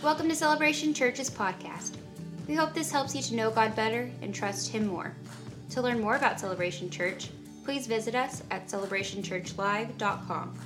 Welcome 0.00 0.28
to 0.28 0.36
Celebration 0.36 0.94
Church's 0.94 1.28
podcast. 1.28 1.96
We 2.46 2.54
hope 2.54 2.72
this 2.72 2.92
helps 2.92 3.16
you 3.16 3.22
to 3.22 3.34
know 3.34 3.50
God 3.50 3.74
better 3.74 4.08
and 4.22 4.32
trust 4.32 4.70
Him 4.70 4.86
more. 4.86 5.12
To 5.70 5.82
learn 5.82 5.98
more 5.98 6.14
about 6.14 6.38
Celebration 6.38 6.88
Church, 6.88 7.30
please 7.64 7.88
visit 7.88 8.14
us 8.14 8.44
at 8.52 8.68
celebrationchurchlive.com. 8.68 10.58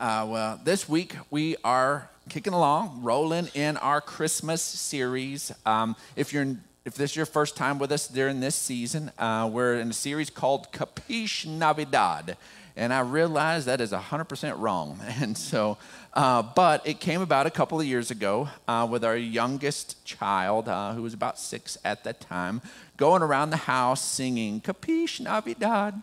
Uh, 0.00 0.26
well, 0.28 0.60
this 0.64 0.88
week 0.88 1.14
we 1.30 1.54
are 1.62 2.10
kicking 2.28 2.52
along, 2.52 3.02
rolling 3.02 3.46
in 3.54 3.76
our 3.76 4.00
Christmas 4.00 4.62
series. 4.62 5.52
Um, 5.64 5.94
if 6.16 6.32
you're 6.32 6.56
if 6.84 6.94
this 6.94 7.12
is 7.12 7.16
your 7.16 7.26
first 7.26 7.56
time 7.56 7.78
with 7.78 7.92
us 7.92 8.08
during 8.08 8.40
this 8.40 8.56
season, 8.56 9.12
uh, 9.18 9.48
we're 9.52 9.74
in 9.74 9.90
a 9.90 9.92
series 9.92 10.30
called 10.30 10.72
Capeesh 10.72 11.46
Navidad. 11.46 12.36
And 12.76 12.92
I 12.92 13.00
realized 13.00 13.66
that 13.66 13.80
is 13.80 13.92
100% 13.92 14.58
wrong. 14.58 15.00
And 15.20 15.36
so, 15.36 15.78
uh, 16.12 16.42
but 16.42 16.86
it 16.86 17.00
came 17.00 17.22
about 17.22 17.46
a 17.46 17.50
couple 17.50 17.80
of 17.80 17.86
years 17.86 18.10
ago 18.10 18.48
uh, 18.68 18.86
with 18.90 19.04
our 19.04 19.16
youngest 19.16 20.04
child, 20.04 20.68
uh, 20.68 20.92
who 20.92 21.02
was 21.02 21.14
about 21.14 21.38
six 21.38 21.78
at 21.84 22.04
that 22.04 22.20
time, 22.20 22.60
going 22.96 23.22
around 23.22 23.50
the 23.50 23.56
house 23.56 24.04
singing 24.04 24.60
Capiche 24.60 25.20
Navidad. 25.20 26.02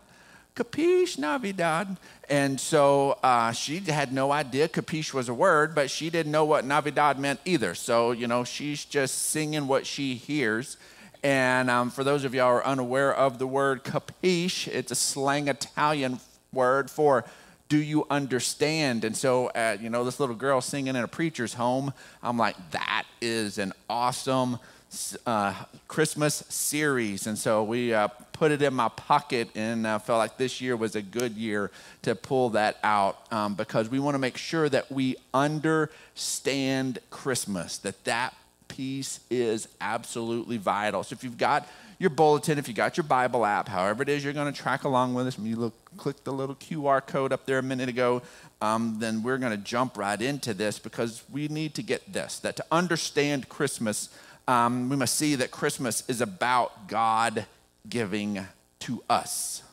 Capiche 0.56 1.18
Navidad. 1.18 1.98
And 2.30 2.60
so 2.60 3.18
uh, 3.24 3.52
she 3.52 3.80
had 3.80 4.14
no 4.14 4.32
idea 4.32 4.68
capiche 4.68 5.14
was 5.14 5.30
a 5.30 5.34
word, 5.34 5.76
but 5.76 5.90
she 5.90 6.10
didn't 6.10 6.32
know 6.32 6.46
what 6.46 6.66
Navidad 6.66 7.20
meant 7.20 7.40
either. 7.46 7.76
So, 7.76 8.12
you 8.12 8.28
know, 8.28 8.44
she's 8.44 8.86
just 8.86 9.30
singing 9.30 9.68
what 9.68 9.86
she 9.86 10.16
hears. 10.16 10.78
And 11.24 11.70
um, 11.70 11.90
for 11.90 12.04
those 12.04 12.24
of 12.24 12.36
y'all 12.36 12.52
who 12.52 12.58
are 12.58 12.66
unaware 12.66 13.14
of 13.14 13.40
the 13.40 13.48
word 13.48 13.84
capiche, 13.84 14.68
it's 14.68 14.92
a 14.92 14.96
slang 14.96 15.48
Italian 15.48 16.20
word 16.54 16.90
for 16.90 17.26
do 17.70 17.78
you 17.78 18.06
understand? 18.10 19.04
And 19.04 19.18
so, 19.18 19.48
uh, 19.48 19.78
you 19.82 19.90
know, 19.90 20.04
this 20.04 20.20
little 20.20 20.36
girl 20.36 20.62
singing 20.62 20.96
in 20.96 21.04
a 21.04 21.08
preacher's 21.08 21.56
home, 21.56 21.92
I'm 22.22 22.38
like, 22.38 22.56
that 22.70 23.06
is 23.20 23.58
an 23.58 23.74
awesome 23.90 24.60
uh, 25.26 25.56
Christmas 25.88 26.44
series. 26.50 27.26
And 27.26 27.36
so 27.36 27.64
we 27.64 27.94
uh, 27.94 28.10
put 28.34 28.52
it 28.52 28.62
in 28.62 28.74
my 28.74 28.90
pocket 28.90 29.50
and 29.56 29.88
uh, 29.88 29.98
felt 29.98 30.20
like 30.20 30.38
this 30.38 30.62
year 30.62 30.76
was 30.76 30.96
a 30.96 31.02
good 31.02 31.34
year 31.34 31.72
to 32.04 32.14
pull 32.14 32.52
that 32.52 32.78
out 32.84 33.32
um, 33.32 33.56
because 33.56 33.90
we 33.90 34.00
want 34.00 34.16
to 34.16 34.20
make 34.20 34.38
sure 34.38 34.70
that 34.70 34.92
we 34.92 35.16
understand 35.34 37.00
Christmas, 37.10 37.80
that 37.80 38.04
that 38.04 38.36
piece 38.68 39.20
is 39.30 39.68
absolutely 39.82 40.58
vital. 40.58 41.04
So 41.04 41.14
if 41.14 41.24
you've 41.24 41.38
got 41.38 41.68
your 42.04 42.10
bulletin, 42.10 42.60
if 42.60 42.68
you 42.68 42.74
got 42.74 42.98
your 42.98 43.06
Bible 43.06 43.46
app, 43.46 43.70
however 43.70 44.04
it 44.04 44.10
is 44.10 44.26
you're 44.26 44.34
going 44.34 44.52
to 44.52 44.62
track 44.62 44.84
along 44.84 45.14
with 45.14 45.26
us, 45.26 45.38
when 45.38 45.48
you 45.48 45.56
look, 45.56 45.74
click 45.96 46.22
the 46.26 46.34
little 46.34 46.56
QR 46.56 47.06
code 47.06 47.32
up 47.32 47.46
there 47.46 47.60
a 47.60 47.64
minute 47.64 47.88
ago, 47.88 48.22
um, 48.62 48.98
then 49.00 49.24
we're 49.24 49.38
going 49.38 49.58
to 49.58 49.64
jump 49.64 49.98
right 49.98 50.22
into 50.22 50.54
this 50.54 50.80
because 50.80 51.24
we 51.32 51.48
need 51.48 51.74
to 51.76 51.82
get 51.82 52.12
this 52.12 52.40
that 52.40 52.58
to 52.58 52.66
understand 52.72 53.48
Christmas, 53.48 54.10
um, 54.50 54.90
we 54.90 54.98
must 54.98 55.16
see 55.16 55.36
that 55.36 55.50
Christmas 55.50 56.04
is 56.10 56.20
about 56.20 56.90
God 56.90 57.46
giving 57.88 58.46
to 58.80 59.02
us. 59.10 59.64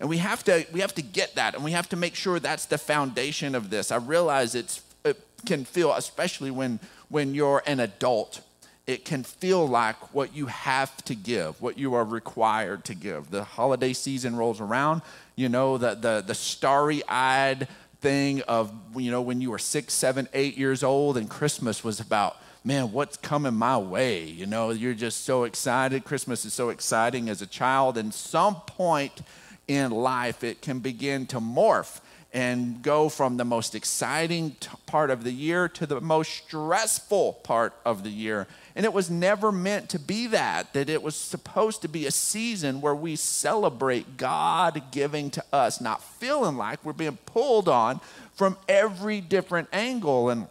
And 0.00 0.08
we 0.08 0.16
have 0.16 0.42
to 0.44 0.66
we 0.72 0.80
have 0.80 0.94
to 0.94 1.02
get 1.02 1.34
that 1.34 1.54
and 1.54 1.62
we 1.62 1.72
have 1.72 1.90
to 1.90 1.96
make 1.96 2.14
sure 2.14 2.40
that's 2.40 2.64
the 2.64 2.78
foundation 2.78 3.54
of 3.54 3.68
this. 3.68 3.92
I 3.92 3.96
realize 3.96 4.54
it's 4.54 4.82
it 5.04 5.20
can 5.44 5.66
feel 5.66 5.92
especially 5.92 6.50
when 6.50 6.80
when 7.08 7.34
you're 7.34 7.62
an 7.66 7.80
adult 7.80 8.40
it 8.86 9.04
can 9.04 9.24
feel 9.24 9.66
like 9.66 10.14
what 10.14 10.34
you 10.34 10.46
have 10.46 10.96
to 11.04 11.14
give, 11.14 11.60
what 11.60 11.76
you 11.76 11.94
are 11.94 12.04
required 12.04 12.84
to 12.84 12.94
give. 12.94 13.30
The 13.30 13.42
holiday 13.42 13.92
season 13.92 14.36
rolls 14.36 14.60
around, 14.60 15.02
you 15.34 15.48
know, 15.48 15.76
the, 15.76 15.94
the, 15.94 16.22
the 16.24 16.34
starry 16.34 17.02
eyed 17.08 17.66
thing 18.00 18.42
of, 18.42 18.72
you 18.94 19.10
know, 19.10 19.22
when 19.22 19.40
you 19.40 19.50
were 19.50 19.58
six, 19.58 19.92
seven, 19.92 20.28
eight 20.32 20.56
years 20.56 20.84
old 20.84 21.16
and 21.16 21.28
Christmas 21.28 21.82
was 21.82 21.98
about 21.98 22.36
man, 22.66 22.90
what's 22.90 23.16
coming 23.16 23.54
my 23.54 23.78
way? 23.78 24.24
You 24.24 24.44
know, 24.44 24.70
you're 24.70 24.92
just 24.92 25.24
so 25.24 25.44
excited. 25.44 26.04
Christmas 26.04 26.44
is 26.44 26.52
so 26.52 26.70
exciting 26.70 27.28
as 27.28 27.40
a 27.40 27.46
child. 27.46 27.96
And 27.96 28.12
some 28.12 28.56
point 28.56 29.22
in 29.68 29.92
life, 29.92 30.42
it 30.42 30.62
can 30.62 30.80
begin 30.80 31.26
to 31.26 31.38
morph 31.38 32.00
and 32.36 32.82
go 32.82 33.08
from 33.08 33.38
the 33.38 33.46
most 33.46 33.74
exciting 33.74 34.54
part 34.84 35.10
of 35.10 35.24
the 35.24 35.32
year 35.32 35.70
to 35.70 35.86
the 35.86 36.02
most 36.02 36.30
stressful 36.30 37.32
part 37.32 37.72
of 37.82 38.04
the 38.04 38.10
year. 38.10 38.46
And 38.74 38.84
it 38.84 38.92
was 38.92 39.08
never 39.08 39.50
meant 39.50 39.88
to 39.88 39.98
be 39.98 40.26
that, 40.26 40.74
that 40.74 40.90
it 40.90 41.02
was 41.02 41.16
supposed 41.16 41.80
to 41.80 41.88
be 41.88 42.04
a 42.04 42.10
season 42.10 42.82
where 42.82 42.94
we 42.94 43.16
celebrate 43.16 44.18
God 44.18 44.82
giving 44.90 45.30
to 45.30 45.42
us, 45.50 45.80
not 45.80 46.02
feeling 46.02 46.58
like 46.58 46.84
we're 46.84 46.92
being 46.92 47.16
pulled 47.24 47.70
on 47.70 48.02
from 48.34 48.58
every 48.68 49.22
different 49.22 49.68
angle. 49.72 50.28
And 50.28 50.46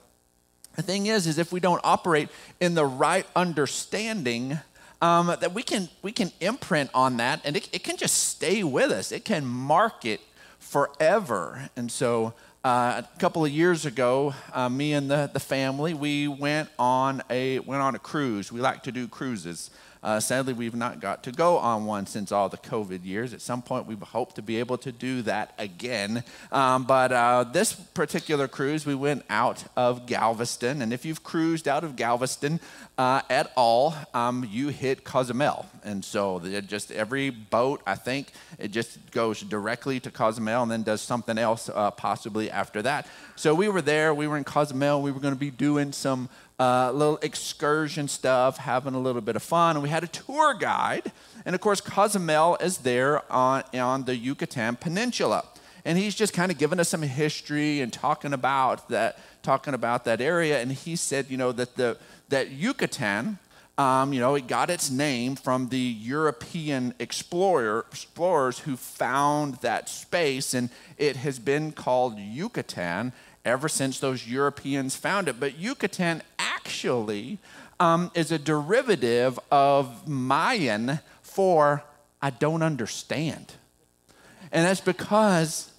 the 0.76 0.82
thing 0.82 1.06
is, 1.06 1.28
is 1.28 1.38
if 1.38 1.54
we 1.54 1.60
don't 1.60 1.82
operate 1.84 2.30
in 2.60 2.74
the 2.74 2.88
right 2.88 3.28
understanding, 3.36 4.58
um, 5.04 5.28
that 5.28 5.54
we 5.54 5.62
can 5.62 5.90
we 6.02 6.12
can 6.12 6.32
imprint 6.40 6.90
on 6.96 7.18
that, 7.18 7.42
and 7.46 7.56
it, 7.56 7.70
it 7.72 7.84
can 7.84 7.96
just 7.96 8.30
stay 8.30 8.64
with 8.64 8.90
us. 8.90 9.12
It 9.12 9.24
can 9.24 9.46
mark 9.46 10.04
it 10.04 10.20
forever. 10.66 11.70
And 11.76 11.92
so, 11.92 12.34
uh, 12.64 13.04
a 13.06 13.20
couple 13.20 13.46
of 13.46 13.52
years 13.52 13.86
ago, 13.86 14.34
uh, 14.52 14.68
me 14.68 14.94
and 14.94 15.10
the, 15.10 15.30
the 15.32 15.40
family 15.40 15.94
we 15.94 16.28
went 16.28 16.68
on 16.80 17.22
a 17.30 17.60
went 17.60 17.82
on 17.84 17.94
a 17.94 18.00
cruise. 18.00 18.52
We 18.52 18.60
like 18.60 18.82
to 18.84 18.92
do 18.92 19.08
cruises. 19.08 19.70
Uh, 20.02 20.20
sadly, 20.20 20.54
we've 20.54 20.76
not 20.76 21.00
got 21.00 21.24
to 21.24 21.32
go 21.32 21.58
on 21.58 21.86
one 21.86 22.06
since 22.06 22.32
all 22.32 22.48
the 22.48 22.58
COVID 22.58 23.04
years. 23.04 23.34
At 23.34 23.42
some 23.42 23.64
point, 23.64 23.88
we 23.88 23.96
hope 23.96 24.34
to 24.34 24.44
be 24.44 24.58
able 24.58 24.78
to 24.80 24.92
do 24.92 25.24
that 25.24 25.56
again. 25.58 26.24
Um, 26.52 26.84
but 26.84 27.12
uh, 27.12 27.44
this 27.44 27.74
particular 27.74 28.48
cruise, 28.48 28.86
we 28.86 28.94
went 28.94 29.26
out 29.32 29.64
of 29.76 30.06
Galveston. 30.06 30.84
And 30.84 30.94
if 30.94 31.06
you've 31.06 31.24
cruised 31.24 31.68
out 31.68 31.84
of 31.84 31.96
Galveston 31.96 32.60
uh, 32.98 33.22
at 33.30 33.52
all, 33.56 33.94
um, 34.14 34.48
you 34.50 34.70
hit 34.70 35.04
Cozumel. 35.04 35.66
And 35.84 36.04
so 36.04 36.40
just 36.68 36.92
every 36.92 37.30
boat, 37.30 37.82
I 37.86 37.96
think, 37.96 38.32
it 38.58 38.72
just 38.72 39.12
goes 39.12 39.42
directly 39.42 40.00
to 40.00 40.12
Cozumel 40.12 40.64
and 40.64 40.72
then 40.72 40.84
does 40.84 41.02
something 41.02 41.38
else 41.38 41.70
uh, 41.74 41.92
possibly 41.92 42.50
after 42.50 42.82
that. 42.84 43.08
So 43.36 43.54
we 43.54 43.68
were 43.68 43.82
there, 43.82 44.14
we 44.14 44.28
were 44.28 44.38
in 44.38 44.46
Cozumel, 44.46 45.02
we 45.02 45.12
were 45.12 45.20
going 45.20 45.34
to 45.34 45.40
be 45.40 45.52
doing 45.52 45.92
some 45.92 46.30
uh, 46.58 46.92
little 46.92 47.18
excursion 47.18 48.08
stuff, 48.08 48.58
having 48.58 48.94
a 48.94 49.00
little 49.00 49.22
bit 49.22 49.36
of 49.36 49.44
fun. 49.44 49.76
And 49.76 49.84
we 49.84 49.90
had 49.90 50.04
a 50.04 50.08
tour 50.08 50.54
guide. 50.54 51.12
And 51.46 51.54
of 51.54 51.62
course, 51.62 51.82
Cozumel 51.82 52.58
is 52.62 52.78
there 52.80 53.30
on, 53.32 53.64
on 53.74 54.06
the 54.06 54.16
Yucatan 54.16 54.78
Peninsula. 54.78 55.44
And 55.84 56.00
he's 56.00 56.16
just 56.16 56.34
kind 56.34 56.52
of 56.52 56.58
giving 56.58 56.80
us 56.80 56.90
some 56.90 57.04
history 57.04 57.82
and 57.82 57.94
talking 57.94 58.34
about 58.34 58.90
that, 58.90 59.20
talking 59.44 59.76
about 59.76 60.06
that 60.06 60.20
area. 60.20 60.60
And 60.60 60.72
he 60.72 60.96
said, 60.96 61.30
you 61.30 61.38
know, 61.38 61.52
that 61.52 61.76
the 61.76 61.98
that 62.30 62.52
Yucatan, 62.52 63.40
um, 63.78 64.14
you 64.14 64.20
know, 64.20 64.36
it 64.36 64.48
got 64.48 64.70
its 64.70 64.90
name 64.90 65.36
from 65.36 65.70
the 65.70 65.78
European 65.78 66.94
explorer, 67.00 67.86
explorers 67.90 68.60
who 68.60 68.76
found 68.78 69.56
that 69.56 69.90
space, 69.90 70.54
and 70.54 70.70
it 70.98 71.18
has 71.18 71.40
been 71.40 71.72
called 71.72 72.18
Yucatan 72.18 73.14
ever 73.44 73.70
since 73.70 74.00
those 74.00 74.28
Europeans 74.28 74.96
found 74.96 75.28
it. 75.28 75.40
But 75.40 75.58
Yucatan 75.58 76.24
actually 76.40 77.38
um, 77.80 78.12
is 78.16 78.32
a 78.32 78.40
derivative 78.40 79.40
of 79.52 80.08
Mayan 80.08 81.00
for 81.22 81.84
I 82.22 82.32
don't 82.32 82.64
understand. 82.64 83.54
And 84.52 84.66
that's 84.66 84.82
because 84.82 85.72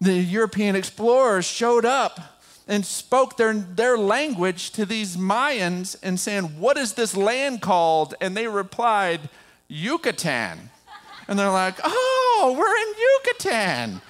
the 0.00 0.14
European 0.14 0.74
explorers 0.74 1.44
showed 1.44 1.84
up 1.84 2.31
and 2.68 2.86
spoke 2.86 3.36
their, 3.36 3.54
their 3.54 3.98
language 3.98 4.70
to 4.72 4.86
these 4.86 5.16
Mayans 5.16 5.96
and 6.02 6.18
saying, 6.18 6.44
What 6.58 6.76
is 6.76 6.94
this 6.94 7.16
land 7.16 7.60
called? 7.60 8.14
And 8.20 8.36
they 8.36 8.46
replied, 8.46 9.28
Yucatan. 9.68 10.70
And 11.28 11.38
they're 11.38 11.50
like, 11.50 11.76
Oh, 11.82 12.54
we're 12.56 12.76
in 12.76 12.94
Yucatan. 12.98 14.00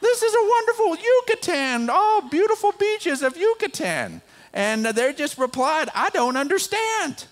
This 0.00 0.22
is 0.22 0.34
a 0.34 0.48
wonderful 0.48 0.96
Yucatan. 0.96 1.88
Oh, 1.90 2.28
beautiful 2.30 2.72
beaches 2.72 3.22
of 3.22 3.36
Yucatan. 3.36 4.20
And 4.52 4.86
they 4.86 5.12
just 5.12 5.38
replied, 5.38 5.88
I 5.94 6.10
don't 6.10 6.36
understand. 6.36 7.24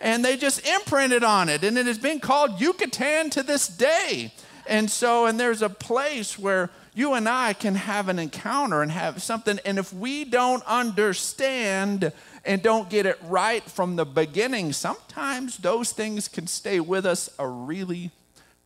And 0.00 0.24
they 0.24 0.36
just 0.36 0.66
imprinted 0.66 1.24
on 1.24 1.48
it. 1.48 1.64
And 1.64 1.78
it 1.78 1.86
has 1.86 1.98
been 1.98 2.20
called 2.20 2.60
Yucatan 2.60 3.30
to 3.30 3.42
this 3.42 3.68
day. 3.68 4.32
And 4.66 4.90
so, 4.90 5.26
and 5.26 5.38
there's 5.38 5.62
a 5.62 5.68
place 5.68 6.38
where 6.38 6.70
you 6.94 7.14
and 7.14 7.28
I 7.28 7.52
can 7.52 7.74
have 7.74 8.08
an 8.08 8.18
encounter 8.20 8.80
and 8.80 8.90
have 8.92 9.22
something. 9.22 9.58
And 9.64 9.78
if 9.78 9.92
we 9.92 10.24
don't 10.24 10.64
understand 10.64 12.12
and 12.44 12.62
don't 12.62 12.88
get 12.88 13.04
it 13.04 13.18
right 13.24 13.62
from 13.64 13.96
the 13.96 14.06
beginning, 14.06 14.72
sometimes 14.72 15.58
those 15.58 15.90
things 15.90 16.28
can 16.28 16.46
stay 16.46 16.78
with 16.78 17.04
us 17.04 17.28
a 17.38 17.48
really, 17.48 18.12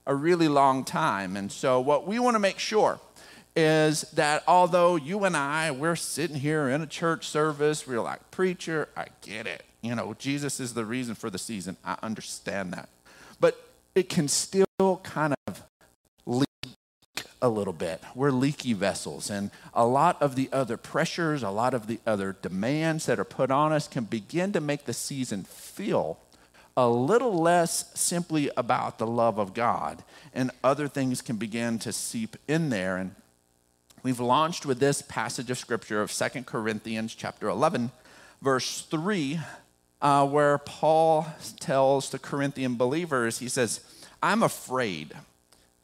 a 0.07 0.15
really 0.15 0.49
long 0.49 0.85
time. 0.85 1.37
And 1.37 1.51
so, 1.51 1.81
what 1.81 2.07
we 2.07 2.19
want 2.19 2.35
to 2.35 2.41
make 2.41 2.59
sure 2.59 3.01
is 3.57 4.03
that 4.13 4.45
although 4.47 4.97
you 4.97 5.25
and 5.25 5.37
I, 5.37 5.71
we're 5.71 5.97
sitting 5.97 6.37
here 6.37 6.69
in 6.69 6.83
a 6.83 6.87
church 6.87 7.27
service, 7.27 7.87
we're 7.87 8.01
like, 8.01 8.31
Preacher, 8.31 8.89
I 8.97 9.07
get 9.23 9.47
it. 9.47 9.65
You 9.81 9.95
know, 9.95 10.15
Jesus 10.19 10.61
is 10.61 10.75
the 10.75 10.85
reason 10.85 11.15
for 11.15 11.31
the 11.31 11.39
season. 11.39 11.77
I 11.85 11.97
understand 12.03 12.73
that. 12.75 12.89
But 13.41 13.61
it 13.95 14.09
can 14.09 14.29
still 14.29 15.01
kind 15.03 15.35
of 15.47 15.63
a 17.40 17.49
little 17.49 17.73
bit. 17.73 18.02
We're 18.14 18.31
leaky 18.31 18.73
vessels, 18.73 19.31
and 19.31 19.50
a 19.75 19.87
lot 19.87 20.20
of 20.20 20.35
the 20.35 20.49
other 20.52 20.76
pressures, 20.76 21.43
a 21.43 21.50
lot 21.50 21.75
of 21.75 21.87
the 21.87 22.00
other 22.06 22.37
demands 22.40 23.06
that 23.06 23.19
are 23.19 23.25
put 23.25 23.50
on 23.50 23.73
us 23.73 23.88
can 23.88 24.05
begin 24.05 24.52
to 24.52 24.61
make 24.61 24.85
the 24.85 24.93
season 24.93 25.44
feel 25.44 26.19
a 26.76 26.88
little 26.88 27.37
less 27.43 27.90
simply 27.94 28.50
about 28.56 28.99
the 28.99 29.06
love 29.06 29.37
of 29.38 29.52
God, 29.52 30.05
and 30.32 30.52
other 30.62 30.87
things 30.87 31.20
can 31.20 31.35
begin 31.35 31.79
to 31.81 31.93
seep 31.93 32.37
in 32.46 32.70
there. 32.70 32.96
And 32.96 33.17
we've 34.05 34.20
launched 34.20 34.64
with 34.64 34.79
this 34.79 35.02
passage 35.02 35.50
of 35.50 35.58
scripture 35.58 36.00
of 36.00 36.12
Second 36.12 36.46
Corinthians 36.46 37.17
chapter 37.17 37.49
11, 37.49 37.90
verse 38.40 38.82
3, 38.82 39.40
uh, 40.00 40.26
where 40.29 40.58
Paul 40.58 41.26
tells 41.58 42.11
the 42.11 42.19
Corinthian 42.20 42.76
believers, 42.76 43.40
he 43.40 43.49
says, 43.49 43.81
I'm 44.23 44.44
afraid 44.44 45.14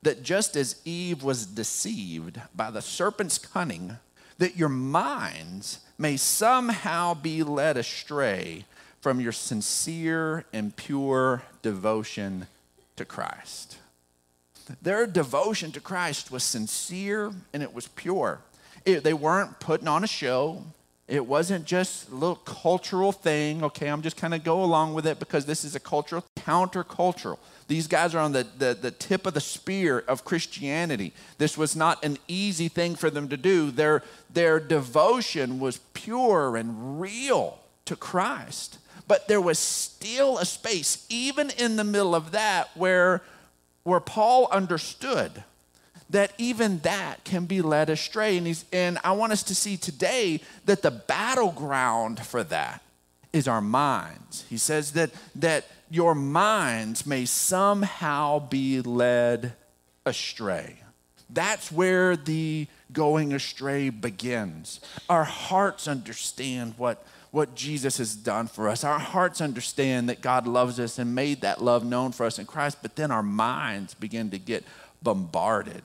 that 0.04 0.22
just 0.22 0.56
as 0.56 0.80
Eve 0.84 1.22
was 1.22 1.46
deceived 1.46 2.40
by 2.54 2.70
the 2.70 2.82
serpent's 2.82 3.38
cunning, 3.38 3.98
that 4.38 4.56
your 4.56 4.68
minds 4.68 5.80
may 5.98 6.16
somehow 6.16 7.14
be 7.14 7.42
led 7.42 7.76
astray 7.76 8.64
from 9.00 9.20
your 9.20 9.32
sincere 9.32 10.44
and 10.52 10.76
pure 10.76 11.42
devotion 11.62 12.46
to 12.96 13.04
Christ. 13.04 13.78
Their 14.80 15.06
devotion 15.06 15.72
to 15.72 15.80
Christ 15.80 16.30
was 16.30 16.42
sincere 16.42 17.32
and 17.52 17.62
it 17.62 17.74
was 17.74 17.88
pure. 17.88 18.40
It, 18.84 19.04
they 19.04 19.12
weren't 19.12 19.60
putting 19.60 19.88
on 19.88 20.04
a 20.04 20.06
show. 20.06 20.64
It 21.06 21.26
wasn't 21.26 21.66
just 21.66 22.08
a 22.10 22.14
little 22.14 22.36
cultural 22.36 23.12
thing. 23.12 23.62
Okay, 23.62 23.88
I'm 23.88 24.02
just 24.02 24.16
kind 24.16 24.34
of 24.34 24.42
go 24.42 24.62
along 24.62 24.94
with 24.94 25.06
it 25.06 25.18
because 25.18 25.44
this 25.44 25.64
is 25.64 25.74
a 25.74 25.80
cultural, 25.80 26.24
countercultural. 26.36 27.38
These 27.66 27.87
guys 27.87 28.14
are 28.14 28.19
on 28.19 28.32
the, 28.32 28.46
the, 28.58 28.75
the 28.75 28.90
tip 28.90 29.26
of 29.26 29.34
the 29.34 29.40
spear 29.40 30.05
of 30.06 30.25
Christianity. 30.25 31.12
This 31.38 31.56
was 31.56 31.75
not 31.75 32.05
an 32.05 32.19
easy 32.28 32.69
thing 32.69 32.94
for 32.94 33.11
them 33.11 33.28
to 33.28 33.37
do. 33.37 33.70
Their, 33.70 34.02
their 34.32 34.61
devotion 34.61 35.61
was 35.61 35.78
pure 35.94 36.56
and 36.56 37.00
real 37.00 37.58
to 37.87 37.96
Christ. 37.96 38.78
But 39.06 39.28
there 39.28 39.40
was 39.40 39.58
still 39.58 40.38
a 40.38 40.44
space, 40.44 41.06
even 41.08 41.50
in 41.50 41.76
the 41.76 41.84
middle 41.84 42.14
of 42.14 42.32
that, 42.32 42.70
where, 42.75 43.22
where 43.82 44.00
Paul 44.00 44.49
understood 44.50 45.44
that 46.11 46.32
even 46.38 46.78
that 46.81 47.25
can 47.25 47.46
be 47.46 47.62
led 47.62 47.90
astray. 47.90 48.37
And, 48.37 48.46
he's, 48.46 48.64
and 48.72 48.99
I 49.05 49.12
want 49.12 49.32
us 49.32 49.43
to 49.44 49.55
see 49.55 49.76
today 49.76 50.40
that 50.66 50.82
the 50.82 50.90
battleground 50.90 52.20
for 52.20 52.44
that 52.44 52.82
is 53.32 53.49
our 53.49 53.61
minds. 53.61 54.44
He 54.49 54.56
says 54.56 54.93
that, 54.93 55.11
that 55.34 55.64
your 55.90 56.14
minds 56.14 57.06
may 57.06 57.25
somehow 57.25 58.38
be 58.38 58.81
led 58.81 59.54
astray. 60.06 60.78
That's 61.31 61.72
where 61.72 62.16
the 62.16 62.66
going 62.92 63.32
astray 63.32 63.90
begins. 63.90 64.81
Our 65.08 65.25
hearts 65.25 65.88
understand 65.88 66.75
what, 66.76 67.04
what 67.31 67.54
Jesus 67.54 67.98
has 67.98 68.14
done 68.14 68.46
for 68.46 68.69
us. 68.69 68.84
Our 68.84 68.98
hearts 68.98 69.40
understand 69.40 70.08
that 70.08 70.20
God 70.20 70.46
loves 70.46 70.78
us 70.78 70.98
and 70.98 71.14
made 71.14 71.40
that 71.40 71.62
love 71.62 71.84
known 71.84 72.12
for 72.12 72.26
us 72.26 72.38
in 72.38 72.46
Christ, 72.46 72.78
but 72.82 72.96
then 72.96 73.10
our 73.10 73.22
minds 73.22 73.94
begin 73.94 74.30
to 74.30 74.38
get 74.38 74.64
bombarded 75.02 75.82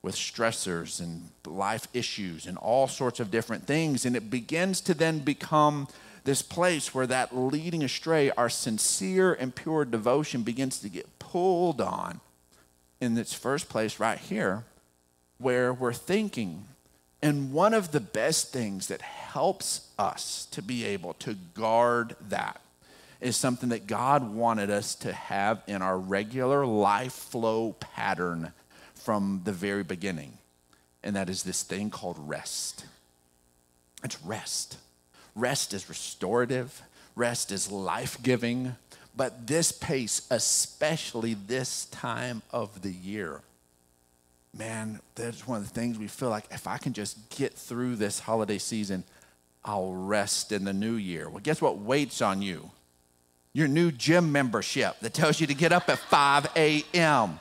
with 0.00 0.14
stressors 0.14 1.00
and 1.00 1.28
life 1.46 1.88
issues 1.92 2.46
and 2.46 2.56
all 2.58 2.88
sorts 2.88 3.20
of 3.20 3.30
different 3.30 3.66
things. 3.66 4.06
And 4.06 4.16
it 4.16 4.30
begins 4.30 4.80
to 4.82 4.94
then 4.94 5.18
become 5.18 5.88
this 6.28 6.42
place 6.42 6.94
where 6.94 7.06
that 7.06 7.34
leading 7.34 7.82
astray, 7.82 8.30
our 8.32 8.50
sincere 8.50 9.32
and 9.32 9.54
pure 9.54 9.86
devotion 9.86 10.42
begins 10.42 10.78
to 10.78 10.90
get 10.90 11.18
pulled 11.18 11.80
on 11.80 12.20
in 13.00 13.16
its 13.16 13.32
first 13.32 13.70
place 13.70 13.98
right 13.98 14.18
here, 14.18 14.64
where 15.38 15.72
we're 15.72 15.94
thinking. 15.94 16.66
And 17.22 17.50
one 17.50 17.72
of 17.72 17.92
the 17.92 18.00
best 18.00 18.52
things 18.52 18.88
that 18.88 19.00
helps 19.00 19.88
us 19.98 20.46
to 20.50 20.60
be 20.60 20.84
able 20.84 21.14
to 21.14 21.34
guard 21.54 22.14
that 22.28 22.60
is 23.22 23.34
something 23.34 23.70
that 23.70 23.86
God 23.86 24.34
wanted 24.34 24.68
us 24.68 24.94
to 24.96 25.14
have 25.14 25.62
in 25.66 25.80
our 25.80 25.98
regular 25.98 26.66
life 26.66 27.14
flow 27.14 27.74
pattern 27.80 28.52
from 28.94 29.40
the 29.44 29.52
very 29.52 29.82
beginning. 29.82 30.36
And 31.02 31.16
that 31.16 31.30
is 31.30 31.42
this 31.42 31.62
thing 31.62 31.88
called 31.88 32.18
rest. 32.18 32.84
It's 34.04 34.22
rest. 34.22 34.76
Rest 35.38 35.72
is 35.72 35.88
restorative, 35.88 36.82
rest 37.14 37.52
is 37.52 37.70
life 37.70 38.20
giving, 38.24 38.74
but 39.16 39.46
this 39.46 39.70
pace, 39.70 40.26
especially 40.30 41.34
this 41.34 41.84
time 41.86 42.42
of 42.50 42.82
the 42.82 42.90
year, 42.90 43.42
man, 44.52 44.98
that's 45.14 45.46
one 45.46 45.58
of 45.58 45.68
the 45.68 45.72
things 45.72 45.96
we 45.96 46.08
feel 46.08 46.28
like 46.28 46.46
if 46.50 46.66
I 46.66 46.76
can 46.76 46.92
just 46.92 47.30
get 47.30 47.54
through 47.54 47.94
this 47.94 48.18
holiday 48.18 48.58
season, 48.58 49.04
I'll 49.64 49.92
rest 49.92 50.50
in 50.50 50.64
the 50.64 50.72
new 50.72 50.94
year. 50.94 51.28
Well, 51.28 51.40
guess 51.40 51.62
what 51.62 51.78
waits 51.78 52.20
on 52.20 52.42
you? 52.42 52.72
Your 53.52 53.68
new 53.68 53.92
gym 53.92 54.32
membership 54.32 54.98
that 55.00 55.14
tells 55.14 55.40
you 55.40 55.46
to 55.46 55.54
get 55.54 55.70
up 55.70 55.88
at 55.88 55.98
5 55.98 56.48
a.m. 56.56 57.38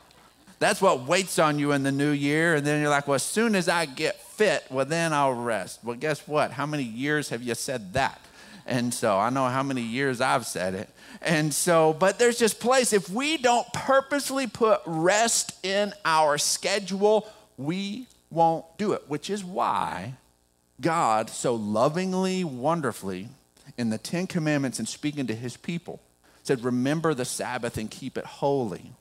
That's 0.59 0.81
what 0.81 1.07
waits 1.07 1.37
on 1.39 1.59
you 1.59 1.71
in 1.71 1.83
the 1.83 1.91
new 1.91 2.11
year. 2.11 2.55
And 2.55 2.65
then 2.65 2.81
you're 2.81 2.89
like, 2.89 3.07
well, 3.07 3.15
as 3.15 3.23
soon 3.23 3.55
as 3.55 3.69
I 3.69 3.85
get 3.85 4.19
fit, 4.19 4.65
well, 4.69 4.85
then 4.85 5.13
I'll 5.13 5.33
rest. 5.33 5.83
Well, 5.83 5.95
guess 5.95 6.27
what? 6.27 6.51
How 6.51 6.65
many 6.65 6.83
years 6.83 7.29
have 7.29 7.43
you 7.43 7.53
said 7.55 7.93
that? 7.93 8.19
And 8.65 8.93
so 8.93 9.17
I 9.17 9.29
know 9.29 9.47
how 9.47 9.63
many 9.63 9.81
years 9.81 10.19
I've 10.19 10.45
said 10.45 10.73
it. 10.73 10.89
And 11.21 11.53
so, 11.53 11.93
but 11.93 12.19
there's 12.19 12.37
just 12.37 12.59
place. 12.59 12.91
If 12.91 13.09
we 13.09 13.37
don't 13.37 13.71
purposely 13.73 14.45
put 14.47 14.81
rest 14.85 15.53
in 15.65 15.93
our 16.03 16.37
schedule, 16.37 17.27
we 17.57 18.07
won't 18.29 18.65
do 18.77 18.93
it, 18.93 19.03
which 19.07 19.29
is 19.29 19.43
why 19.43 20.13
God 20.81 21.29
so 21.29 21.55
lovingly, 21.55 22.43
wonderfully, 22.43 23.29
in 23.77 23.89
the 23.89 23.97
Ten 23.97 24.27
Commandments 24.27 24.79
and 24.79 24.87
speaking 24.87 25.27
to 25.27 25.35
his 25.35 25.55
people, 25.55 26.01
said, 26.43 26.63
Remember 26.63 27.13
the 27.13 27.25
Sabbath 27.25 27.77
and 27.77 27.89
keep 27.89 28.17
it 28.17 28.25
holy. 28.25 28.91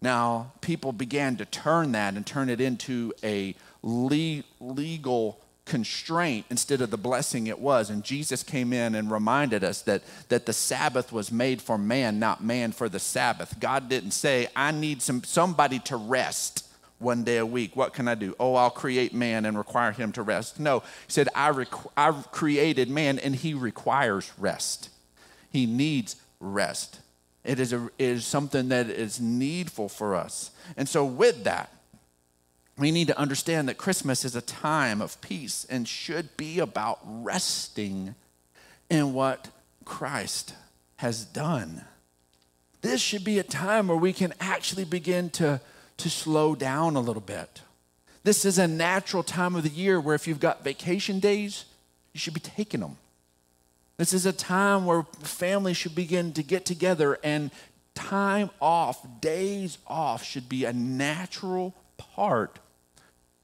Now, 0.00 0.52
people 0.60 0.92
began 0.92 1.36
to 1.36 1.44
turn 1.44 1.92
that 1.92 2.14
and 2.14 2.24
turn 2.24 2.48
it 2.48 2.60
into 2.60 3.12
a 3.22 3.54
le- 3.82 4.44
legal 4.60 5.40
constraint 5.64 6.46
instead 6.50 6.80
of 6.80 6.90
the 6.90 6.96
blessing 6.96 7.46
it 7.46 7.58
was. 7.58 7.90
And 7.90 8.02
Jesus 8.02 8.42
came 8.42 8.72
in 8.72 8.94
and 8.94 9.10
reminded 9.10 9.62
us 9.62 9.82
that, 9.82 10.02
that 10.28 10.46
the 10.46 10.52
Sabbath 10.52 11.12
was 11.12 11.30
made 11.30 11.60
for 11.60 11.76
man, 11.76 12.18
not 12.18 12.42
man 12.42 12.72
for 12.72 12.88
the 12.88 12.98
Sabbath. 12.98 13.60
God 13.60 13.88
didn't 13.88 14.12
say, 14.12 14.48
I 14.56 14.70
need 14.70 15.02
some, 15.02 15.22
somebody 15.24 15.78
to 15.80 15.96
rest 15.96 16.66
one 16.98 17.22
day 17.22 17.36
a 17.36 17.46
week. 17.46 17.76
What 17.76 17.92
can 17.92 18.08
I 18.08 18.14
do? 18.14 18.34
Oh, 18.40 18.54
I'll 18.54 18.70
create 18.70 19.14
man 19.14 19.44
and 19.44 19.56
require 19.56 19.92
him 19.92 20.10
to 20.12 20.22
rest. 20.22 20.58
No, 20.58 20.80
he 20.80 21.12
said, 21.12 21.28
I, 21.34 21.50
requ- 21.50 21.90
I 21.96 22.12
created 22.32 22.88
man 22.88 23.18
and 23.18 23.36
he 23.36 23.54
requires 23.54 24.32
rest. 24.38 24.90
He 25.50 25.66
needs 25.66 26.16
rest. 26.40 27.00
It 27.48 27.58
is, 27.58 27.72
a, 27.72 28.20
something 28.20 28.68
that 28.68 28.90
is 28.90 29.22
needful 29.22 29.88
for 29.88 30.14
us. 30.14 30.50
And 30.76 30.86
so, 30.86 31.02
with 31.02 31.44
that, 31.44 31.72
we 32.76 32.90
need 32.90 33.06
to 33.06 33.18
understand 33.18 33.70
that 33.70 33.78
Christmas 33.78 34.22
is 34.22 34.36
a 34.36 34.42
time 34.42 35.00
of 35.00 35.18
peace 35.22 35.66
and 35.70 35.88
should 35.88 36.36
be 36.36 36.58
about 36.58 36.98
resting 37.02 38.14
in 38.90 39.14
what 39.14 39.48
Christ 39.86 40.56
has 40.96 41.24
done. 41.24 41.86
This 42.82 43.00
should 43.00 43.24
be 43.24 43.38
a 43.38 43.42
time 43.42 43.88
where 43.88 43.96
we 43.96 44.12
can 44.12 44.34
actually 44.40 44.84
begin 44.84 45.30
to, 45.30 45.58
to 45.96 46.10
slow 46.10 46.54
down 46.54 46.96
a 46.96 47.00
little 47.00 47.22
bit. 47.22 47.62
This 48.24 48.44
is 48.44 48.58
a 48.58 48.68
natural 48.68 49.22
time 49.22 49.56
of 49.56 49.62
the 49.62 49.70
year 49.70 49.98
where 49.98 50.14
if 50.14 50.28
you've 50.28 50.38
got 50.38 50.62
vacation 50.62 51.18
days, 51.18 51.64
you 52.12 52.20
should 52.20 52.34
be 52.34 52.40
taking 52.40 52.80
them. 52.80 52.98
This 53.98 54.12
is 54.12 54.26
a 54.26 54.32
time 54.32 54.86
where 54.86 55.02
families 55.22 55.76
should 55.76 55.94
begin 55.94 56.32
to 56.34 56.42
get 56.42 56.64
together 56.64 57.18
and 57.24 57.50
time 57.94 58.50
off, 58.60 59.04
days 59.20 59.78
off 59.88 60.24
should 60.24 60.48
be 60.48 60.64
a 60.64 60.72
natural 60.72 61.74
part 61.96 62.60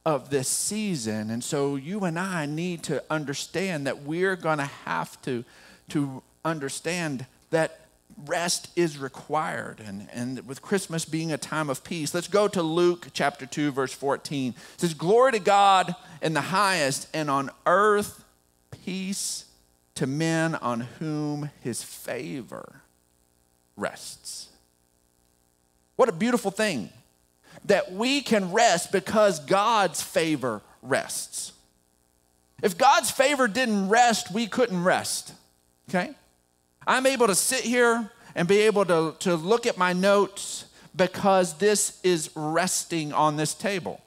of 0.07 0.31
this 0.31 0.49
season. 0.49 1.31
And 1.31 1.43
so 1.43 1.75
you 1.75 2.05
and 2.05 2.19
I 2.19 2.47
need 2.47 2.85
to 2.85 3.03
understand 3.11 3.87
that 3.89 4.03
we're 4.03 4.37
going 4.37 4.59
to 4.59 4.71
have 4.85 5.21
to 5.23 5.45
to 5.91 6.23
understand 6.45 7.27
that 7.51 7.81
rest 8.27 8.71
is 8.77 8.97
required 8.97 9.81
and, 9.85 10.09
and 10.13 10.47
with 10.47 10.63
christmas 10.63 11.05
being 11.05 11.33
a 11.33 11.39
time 11.39 11.69
of 11.69 11.83
peace 11.83 12.15
let's 12.15 12.29
go 12.29 12.47
to 12.47 12.63
luke 12.63 13.09
chapter 13.13 13.45
2 13.45 13.73
verse 13.73 13.93
14 13.93 14.53
it 14.53 14.81
says 14.81 14.95
glory 14.95 15.33
to 15.33 15.41
god 15.41 15.97
in 16.23 16.33
the 16.33 16.41
highest 16.41 17.09
and 17.13 17.29
on 17.29 17.51
earth 17.67 18.25
peace 18.85 19.47
to 19.95 20.07
men 20.07 20.55
on 20.57 20.81
whom 20.99 21.51
his 21.63 21.83
favor 21.83 22.83
rests. 23.77 24.49
What 25.97 26.09
a 26.09 26.13
beautiful 26.13 26.51
thing 26.51 26.91
that 27.65 27.93
we 27.93 28.21
can 28.21 28.53
rest 28.53 28.93
because 28.93 29.39
God's 29.41 30.03
favor 30.03 30.61
rests. 30.83 31.53
If 32.63 32.77
God's 32.77 33.11
favor 33.11 33.47
didn't 33.47 33.89
rest, 33.89 34.33
we 34.33 34.47
couldn't 34.47 34.83
rest. 34.83 35.33
Okay? 35.89 36.11
I'm 36.87 37.07
able 37.07 37.27
to 37.27 37.35
sit 37.35 37.61
here 37.61 38.11
and 38.35 38.49
be 38.49 38.61
able 38.61 38.85
to, 38.87 39.15
to 39.21 39.37
look 39.37 39.67
at 39.67 39.79
my 39.79 39.93
notes 39.93 40.67
because 40.97 41.55
this 41.55 42.01
is 42.03 42.31
resting 42.35 43.13
on 43.13 43.37
this 43.37 43.55
table. 43.55 44.01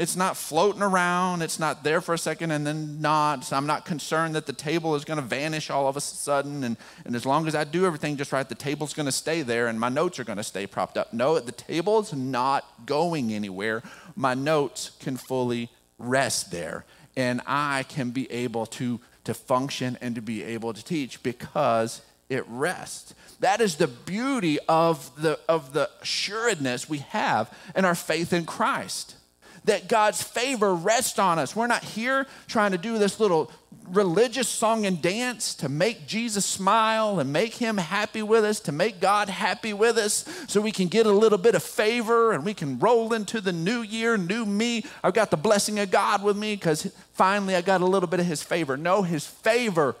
It's 0.00 0.16
not 0.16 0.34
floating 0.34 0.80
around. 0.80 1.42
It's 1.42 1.58
not 1.58 1.84
there 1.84 2.00
for 2.00 2.14
a 2.14 2.18
second 2.18 2.52
and 2.52 2.66
then 2.66 3.02
not. 3.02 3.44
So 3.44 3.54
I'm 3.54 3.66
not 3.66 3.84
concerned 3.84 4.34
that 4.34 4.46
the 4.46 4.54
table 4.54 4.94
is 4.94 5.04
going 5.04 5.20
to 5.20 5.22
vanish 5.22 5.68
all 5.68 5.88
of 5.88 5.96
a 5.98 6.00
sudden. 6.00 6.64
And, 6.64 6.78
and 7.04 7.14
as 7.14 7.26
long 7.26 7.46
as 7.46 7.54
I 7.54 7.64
do 7.64 7.84
everything 7.84 8.16
just 8.16 8.32
right, 8.32 8.48
the 8.48 8.54
table's 8.54 8.94
going 8.94 9.04
to 9.04 9.12
stay 9.12 9.42
there 9.42 9.66
and 9.66 9.78
my 9.78 9.90
notes 9.90 10.18
are 10.18 10.24
going 10.24 10.38
to 10.38 10.42
stay 10.42 10.66
propped 10.66 10.96
up. 10.96 11.12
No, 11.12 11.38
the 11.38 11.52
table's 11.52 12.14
not 12.14 12.86
going 12.86 13.30
anywhere. 13.30 13.82
My 14.16 14.32
notes 14.32 14.92
can 15.00 15.18
fully 15.18 15.68
rest 15.98 16.50
there. 16.50 16.86
And 17.14 17.42
I 17.46 17.84
can 17.90 18.08
be 18.08 18.30
able 18.32 18.64
to, 18.66 19.00
to 19.24 19.34
function 19.34 19.98
and 20.00 20.14
to 20.14 20.22
be 20.22 20.42
able 20.42 20.72
to 20.72 20.82
teach 20.82 21.22
because 21.22 22.00
it 22.30 22.44
rests. 22.48 23.12
That 23.40 23.60
is 23.60 23.76
the 23.76 23.88
beauty 23.88 24.58
of 24.66 25.10
the, 25.20 25.38
of 25.46 25.74
the 25.74 25.90
assuredness 26.00 26.88
we 26.88 26.98
have 26.98 27.52
in 27.76 27.84
our 27.84 27.94
faith 27.94 28.32
in 28.32 28.46
Christ 28.46 29.16
that 29.64 29.88
God's 29.88 30.22
favor 30.22 30.74
rests 30.74 31.18
on 31.18 31.38
us. 31.38 31.54
We're 31.54 31.66
not 31.66 31.84
here 31.84 32.26
trying 32.46 32.72
to 32.72 32.78
do 32.78 32.98
this 32.98 33.20
little 33.20 33.50
religious 33.88 34.48
song 34.48 34.86
and 34.86 35.02
dance 35.02 35.54
to 35.56 35.68
make 35.68 36.06
Jesus 36.06 36.46
smile 36.46 37.18
and 37.18 37.32
make 37.32 37.54
him 37.54 37.76
happy 37.76 38.22
with 38.22 38.44
us, 38.44 38.60
to 38.60 38.72
make 38.72 39.00
God 39.00 39.28
happy 39.28 39.72
with 39.72 39.98
us, 39.98 40.24
so 40.48 40.60
we 40.60 40.72
can 40.72 40.88
get 40.88 41.06
a 41.06 41.12
little 41.12 41.38
bit 41.38 41.54
of 41.54 41.62
favor 41.62 42.32
and 42.32 42.44
we 42.44 42.54
can 42.54 42.78
roll 42.78 43.12
into 43.12 43.40
the 43.40 43.52
new 43.52 43.82
year, 43.82 44.16
new 44.16 44.44
me. 44.44 44.84
I've 45.02 45.14
got 45.14 45.30
the 45.30 45.36
blessing 45.36 45.78
of 45.78 45.90
God 45.90 46.22
with 46.22 46.36
me 46.36 46.54
because 46.54 46.92
finally 47.12 47.56
I 47.56 47.62
got 47.62 47.80
a 47.80 47.86
little 47.86 48.08
bit 48.08 48.20
of 48.20 48.26
his 48.26 48.42
favor. 48.42 48.76
No, 48.76 49.02
his 49.02 49.26
favor 49.26 49.96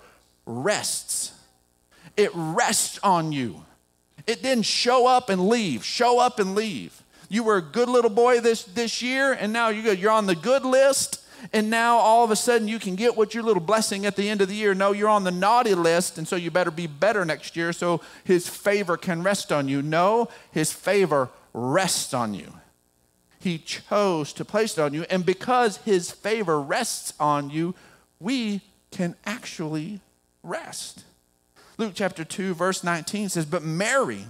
rests. 0.46 1.32
It 2.16 2.30
rests 2.34 2.98
on 3.02 3.32
you. 3.32 3.64
It 4.26 4.42
didn't 4.42 4.64
show 4.64 5.06
up 5.06 5.30
and 5.30 5.48
leave, 5.48 5.84
show 5.84 6.18
up 6.18 6.38
and 6.38 6.54
leave. 6.54 7.02
You 7.30 7.44
were 7.44 7.58
a 7.58 7.62
good 7.62 7.88
little 7.88 8.10
boy 8.10 8.40
this, 8.40 8.64
this 8.64 9.00
year, 9.00 9.32
and 9.32 9.52
now 9.52 9.68
you're, 9.68 9.94
you're 9.94 10.10
on 10.10 10.26
the 10.26 10.34
good 10.34 10.64
list, 10.64 11.24
and 11.52 11.70
now 11.70 11.96
all 11.96 12.24
of 12.24 12.32
a 12.32 12.36
sudden 12.36 12.66
you 12.66 12.80
can 12.80 12.96
get 12.96 13.16
what 13.16 13.34
your 13.34 13.44
little 13.44 13.62
blessing 13.62 14.04
at 14.04 14.16
the 14.16 14.28
end 14.28 14.42
of 14.42 14.48
the 14.48 14.54
year. 14.56 14.74
No, 14.74 14.90
you're 14.90 15.08
on 15.08 15.22
the 15.22 15.30
naughty 15.30 15.76
list, 15.76 16.18
and 16.18 16.26
so 16.26 16.34
you 16.34 16.50
better 16.50 16.72
be 16.72 16.88
better 16.88 17.24
next 17.24 17.54
year 17.54 17.72
so 17.72 18.00
his 18.24 18.48
favor 18.48 18.96
can 18.96 19.22
rest 19.22 19.52
on 19.52 19.68
you. 19.68 19.80
No, 19.80 20.28
his 20.50 20.72
favor 20.72 21.30
rests 21.54 22.12
on 22.12 22.34
you. 22.34 22.52
He 23.38 23.58
chose 23.58 24.32
to 24.32 24.44
place 24.44 24.76
it 24.76 24.82
on 24.82 24.92
you, 24.92 25.06
and 25.08 25.24
because 25.24 25.76
his 25.78 26.10
favor 26.10 26.60
rests 26.60 27.14
on 27.20 27.48
you, 27.48 27.76
we 28.18 28.60
can 28.90 29.14
actually 29.24 30.00
rest. 30.42 31.04
Luke 31.78 31.92
chapter 31.94 32.24
2, 32.24 32.54
verse 32.54 32.82
19 32.82 33.28
says, 33.28 33.46
But 33.46 33.62
Mary, 33.62 34.26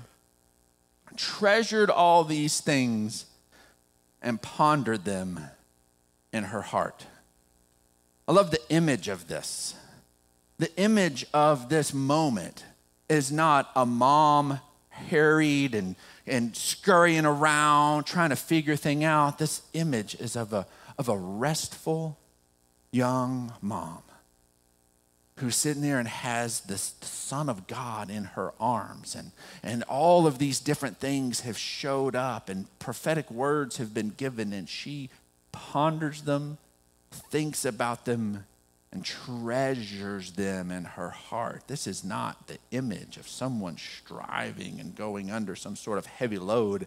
treasured 1.21 1.91
all 1.91 2.25
these 2.25 2.61
things 2.61 3.27
and 4.23 4.41
pondered 4.41 5.05
them 5.05 5.39
in 6.33 6.45
her 6.45 6.63
heart. 6.63 7.07
I 8.27 8.33
love 8.33 8.51
the 8.51 8.61
image 8.71 9.07
of 9.09 9.29
this. 9.29 9.75
The 10.59 10.75
image 10.81 11.27
of 11.35 11.69
this 11.69 11.93
moment 11.93 12.65
is 13.11 13.31
not 13.31 13.71
a 13.77 13.85
mom 13.85 14.61
harried 14.89 15.75
and, 15.75 15.95
and 16.27 16.57
scurrying 16.57 17.27
around 17.27 18.05
trying 18.05 18.31
to 18.31 18.37
figure 18.37 18.77
thing 18.77 19.05
out. 19.05 19.39
This 19.39 19.61
image 19.75 20.15
is 20.15 20.37
of 20.37 20.55
a, 20.55 20.67
of 20.97 21.11
a 21.11 21.19
restful 21.19 22.19
young 22.93 23.53
mom 23.61 24.03
who's 25.41 25.57
sitting 25.57 25.83
there 25.83 25.99
and 25.99 26.09
has 26.09 26.61
the 26.61 26.79
Son 26.79 27.49
of 27.49 27.67
God 27.67 28.11
in 28.11 28.25
her 28.25 28.53
arms. 28.61 29.15
And, 29.15 29.33
and 29.63 29.83
all 29.85 30.27
of 30.27 30.39
these 30.39 30.61
different 30.61 30.99
things 30.99 31.41
have 31.41 31.59
showed 31.59 32.15
up, 32.15 32.49
and 32.49 32.67
prophetic 32.79 33.31
words 33.31 33.79
have 33.79 33.93
been 33.95 34.11
given, 34.11 34.53
and 34.53 34.69
she 34.69 35.11
ponders 35.51 36.23
them, 36.23 36.59
thinks 37.11 37.65
about 37.65 38.05
them, 38.05 38.45
and 38.93 39.05
treasures 39.05 40.33
them 40.33 40.71
in 40.71 40.85
her 40.85 41.11
heart. 41.11 41.63
This 41.69 41.87
is 41.87 42.05
not 42.05 42.47
the 42.49 42.59
image 42.73 43.17
of 43.17 43.29
someone 43.29 43.77
striving 43.77 44.81
and 44.81 44.95
going 44.95 45.31
under 45.31 45.55
some 45.55 45.77
sort 45.77 45.99
of 45.99 46.07
heavy 46.07 46.39
load. 46.39 46.87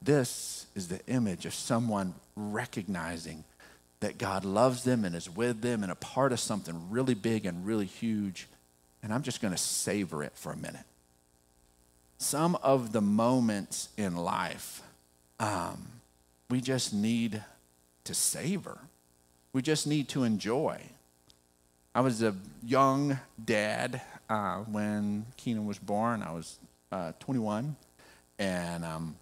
This 0.00 0.66
is 0.74 0.88
the 0.88 1.00
image 1.06 1.44
of 1.46 1.54
someone 1.54 2.14
recognizing 2.34 3.44
that 4.02 4.18
God 4.18 4.44
loves 4.44 4.82
them 4.82 5.04
and 5.04 5.14
is 5.14 5.30
with 5.30 5.62
them 5.62 5.84
and 5.84 5.90
a 5.90 5.94
part 5.94 6.32
of 6.32 6.40
something 6.40 6.90
really 6.90 7.14
big 7.14 7.46
and 7.46 7.64
really 7.64 7.86
huge. 7.86 8.48
And 9.00 9.14
I'm 9.14 9.22
just 9.22 9.40
going 9.40 9.54
to 9.54 9.58
savor 9.58 10.24
it 10.24 10.32
for 10.34 10.52
a 10.52 10.56
minute. 10.56 10.84
Some 12.18 12.56
of 12.56 12.92
the 12.92 13.00
moments 13.00 13.88
in 13.96 14.16
life, 14.16 14.82
um, 15.38 15.86
we 16.50 16.60
just 16.60 16.92
need 16.92 17.44
to 18.02 18.14
savor. 18.14 18.78
We 19.52 19.62
just 19.62 19.86
need 19.86 20.08
to 20.08 20.24
enjoy. 20.24 20.80
I 21.94 22.00
was 22.00 22.22
a 22.24 22.34
young 22.64 23.20
dad 23.44 24.00
uh, 24.28 24.58
when 24.62 25.26
Keenan 25.36 25.64
was 25.64 25.78
born. 25.78 26.24
I 26.24 26.32
was 26.32 26.58
uh, 26.90 27.12
21. 27.20 27.76
And 28.40 28.84
um, 28.84 29.14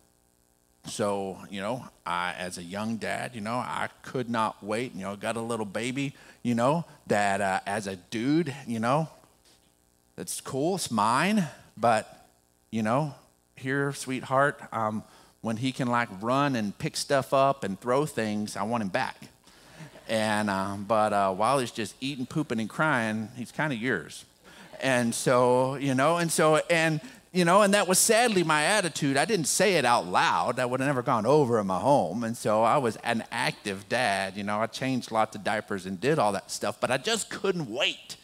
so, 0.90 1.38
you 1.50 1.60
know, 1.60 1.84
I, 2.04 2.34
as 2.38 2.58
a 2.58 2.62
young 2.62 2.96
dad, 2.96 3.34
you 3.34 3.40
know, 3.40 3.54
I 3.54 3.88
could 4.02 4.28
not 4.28 4.62
wait. 4.62 4.94
You 4.94 5.02
know, 5.02 5.16
got 5.16 5.36
a 5.36 5.40
little 5.40 5.66
baby, 5.66 6.14
you 6.42 6.54
know, 6.54 6.84
that 7.06 7.40
uh, 7.40 7.60
as 7.66 7.86
a 7.86 7.96
dude, 7.96 8.54
you 8.66 8.78
know, 8.78 9.08
it's 10.18 10.40
cool, 10.40 10.76
it's 10.76 10.90
mine. 10.90 11.46
But, 11.76 12.28
you 12.70 12.82
know, 12.82 13.14
here, 13.56 13.92
sweetheart, 13.92 14.60
um, 14.72 15.02
when 15.40 15.56
he 15.56 15.72
can 15.72 15.88
like 15.88 16.08
run 16.20 16.56
and 16.56 16.76
pick 16.78 16.96
stuff 16.96 17.32
up 17.32 17.64
and 17.64 17.80
throw 17.80 18.04
things, 18.06 18.56
I 18.56 18.62
want 18.64 18.82
him 18.82 18.88
back. 18.88 19.16
And, 20.08 20.50
uh, 20.50 20.76
but 20.76 21.12
uh, 21.12 21.32
while 21.32 21.60
he's 21.60 21.70
just 21.70 21.94
eating, 22.00 22.26
pooping, 22.26 22.58
and 22.60 22.68
crying, 22.68 23.28
he's 23.36 23.52
kind 23.52 23.72
of 23.72 23.78
yours. 23.78 24.24
And 24.80 25.14
so, 25.14 25.76
you 25.76 25.94
know, 25.94 26.16
and 26.16 26.32
so, 26.32 26.56
and 26.68 27.00
you 27.32 27.44
know, 27.44 27.62
and 27.62 27.74
that 27.74 27.86
was 27.86 27.98
sadly 27.98 28.42
my 28.42 28.64
attitude. 28.64 29.16
I 29.16 29.24
didn't 29.24 29.46
say 29.46 29.76
it 29.76 29.84
out 29.84 30.06
loud. 30.06 30.56
That 30.56 30.68
would 30.68 30.80
have 30.80 30.88
never 30.88 31.02
gone 31.02 31.26
over 31.26 31.60
in 31.60 31.66
my 31.66 31.78
home. 31.78 32.24
And 32.24 32.36
so 32.36 32.62
I 32.62 32.78
was 32.78 32.96
an 32.96 33.24
active 33.30 33.88
dad. 33.88 34.36
You 34.36 34.42
know, 34.42 34.58
I 34.58 34.66
changed 34.66 35.12
lots 35.12 35.36
of 35.36 35.44
diapers 35.44 35.86
and 35.86 36.00
did 36.00 36.18
all 36.18 36.32
that 36.32 36.50
stuff, 36.50 36.80
but 36.80 36.90
I 36.90 36.96
just 36.96 37.30
couldn't 37.30 37.70
wait 37.70 38.16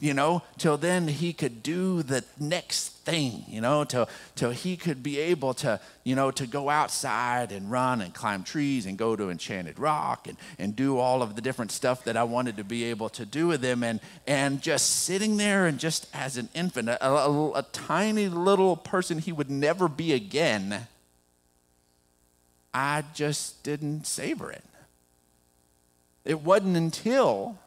you 0.00 0.14
know, 0.14 0.42
till 0.58 0.76
then 0.76 1.08
he 1.08 1.32
could 1.32 1.62
do 1.62 2.02
the 2.02 2.24
next 2.38 2.90
thing, 3.04 3.44
you 3.48 3.60
know, 3.60 3.82
till, 3.82 4.08
till 4.36 4.50
he 4.50 4.76
could 4.76 5.02
be 5.02 5.18
able 5.18 5.54
to, 5.54 5.80
you 6.04 6.14
know, 6.14 6.30
to 6.30 6.46
go 6.46 6.70
outside 6.70 7.50
and 7.50 7.68
run 7.70 8.00
and 8.00 8.14
climb 8.14 8.44
trees 8.44 8.86
and 8.86 8.96
go 8.96 9.16
to 9.16 9.28
Enchanted 9.28 9.78
Rock 9.78 10.28
and, 10.28 10.36
and 10.58 10.76
do 10.76 10.98
all 10.98 11.20
of 11.20 11.34
the 11.34 11.40
different 11.40 11.72
stuff 11.72 12.04
that 12.04 12.16
I 12.16 12.22
wanted 12.22 12.56
to 12.58 12.64
be 12.64 12.84
able 12.84 13.08
to 13.10 13.26
do 13.26 13.48
with 13.48 13.62
him. 13.62 13.82
And, 13.82 13.98
and 14.26 14.62
just 14.62 15.04
sitting 15.04 15.36
there 15.36 15.66
and 15.66 15.78
just 15.78 16.06
as 16.14 16.36
an 16.36 16.48
infant, 16.54 16.88
a, 16.88 17.04
a, 17.04 17.52
a 17.52 17.62
tiny 17.72 18.28
little 18.28 18.76
person 18.76 19.18
he 19.18 19.32
would 19.32 19.50
never 19.50 19.88
be 19.88 20.12
again, 20.12 20.86
I 22.72 23.02
just 23.14 23.64
didn't 23.64 24.06
savor 24.06 24.52
it. 24.52 24.64
It 26.24 26.42
wasn't 26.42 26.76
until 26.76 27.58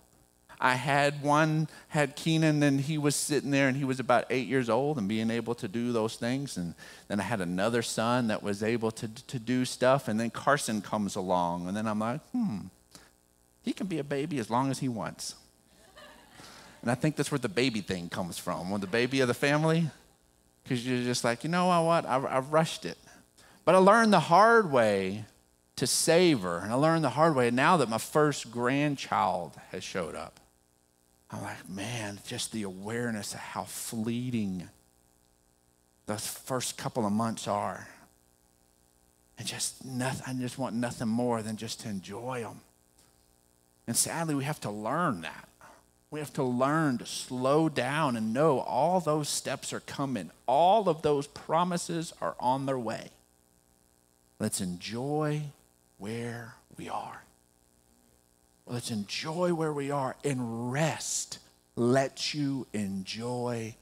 I 0.63 0.75
had 0.75 1.23
one, 1.23 1.67
had 1.87 2.15
Keenan, 2.15 2.61
and 2.61 2.79
he 2.79 2.99
was 2.99 3.15
sitting 3.15 3.49
there 3.49 3.67
and 3.67 3.75
he 3.75 3.83
was 3.83 3.99
about 3.99 4.25
eight 4.29 4.47
years 4.47 4.69
old 4.69 4.99
and 4.99 5.07
being 5.07 5.31
able 5.31 5.55
to 5.55 5.67
do 5.67 5.91
those 5.91 6.17
things. 6.17 6.55
And 6.55 6.75
then 7.07 7.19
I 7.19 7.23
had 7.23 7.41
another 7.41 7.81
son 7.81 8.27
that 8.27 8.43
was 8.43 8.61
able 8.61 8.91
to, 8.91 9.07
to 9.07 9.39
do 9.39 9.65
stuff. 9.65 10.07
And 10.07 10.19
then 10.19 10.29
Carson 10.29 10.81
comes 10.81 11.15
along. 11.15 11.67
And 11.67 11.75
then 11.75 11.87
I'm 11.87 11.97
like, 11.97 12.21
hmm, 12.31 12.59
he 13.63 13.73
can 13.73 13.87
be 13.87 13.97
a 13.97 14.03
baby 14.03 14.37
as 14.37 14.51
long 14.51 14.69
as 14.69 14.77
he 14.77 14.87
wants. 14.87 15.33
And 16.83 16.91
I 16.91 16.95
think 16.95 17.15
that's 17.15 17.31
where 17.31 17.39
the 17.39 17.49
baby 17.49 17.81
thing 17.81 18.07
comes 18.07 18.37
from. 18.37 18.69
When 18.69 18.81
the 18.81 18.87
baby 18.87 19.19
of 19.21 19.27
the 19.27 19.33
family, 19.33 19.89
because 20.63 20.85
you're 20.85 21.03
just 21.03 21.23
like, 21.23 21.43
you 21.43 21.49
know 21.49 21.65
what, 21.83 22.05
I, 22.05 22.17
I 22.17 22.39
rushed 22.39 22.85
it. 22.85 22.99
But 23.65 23.73
I 23.73 23.79
learned 23.79 24.13
the 24.13 24.19
hard 24.19 24.71
way 24.71 25.25
to 25.77 25.87
savor. 25.87 26.59
And 26.59 26.71
I 26.71 26.75
learned 26.75 27.03
the 27.03 27.09
hard 27.09 27.35
way 27.35 27.49
now 27.49 27.77
that 27.77 27.89
my 27.89 27.97
first 27.97 28.51
grandchild 28.51 29.53
has 29.71 29.83
showed 29.83 30.15
up. 30.15 30.39
I'm 31.31 31.41
like, 31.43 31.69
man, 31.69 32.19
just 32.27 32.51
the 32.51 32.63
awareness 32.63 33.33
of 33.33 33.39
how 33.39 33.63
fleeting 33.63 34.67
those 36.05 36.27
first 36.27 36.77
couple 36.77 37.05
of 37.05 37.11
months 37.13 37.47
are. 37.47 37.87
And 39.37 39.47
just 39.47 39.85
nothing, 39.85 40.23
I 40.27 40.39
just 40.39 40.57
want 40.57 40.75
nothing 40.75 41.07
more 41.07 41.41
than 41.41 41.55
just 41.55 41.81
to 41.81 41.89
enjoy 41.89 42.41
them. 42.41 42.59
And 43.87 43.95
sadly, 43.95 44.35
we 44.35 44.43
have 44.43 44.59
to 44.61 44.69
learn 44.69 45.21
that. 45.21 45.47
We 46.11 46.19
have 46.19 46.33
to 46.33 46.43
learn 46.43 46.97
to 46.97 47.05
slow 47.05 47.69
down 47.69 48.17
and 48.17 48.33
know 48.33 48.59
all 48.59 48.99
those 48.99 49.29
steps 49.29 49.71
are 49.71 49.79
coming. 49.79 50.29
All 50.45 50.89
of 50.89 51.01
those 51.01 51.25
promises 51.25 52.13
are 52.21 52.35
on 52.39 52.65
their 52.65 52.77
way. 52.77 53.09
Let's 54.37 54.59
enjoy 54.59 55.43
where 55.97 56.55
we 56.77 56.89
are. 56.89 57.23
Let's 58.65 58.91
enjoy 58.91 59.53
where 59.53 59.73
we 59.73 59.91
are 59.91 60.15
and 60.23 60.71
rest. 60.71 61.39
Let 61.75 62.33
you 62.33 62.67
enjoy 62.73 63.75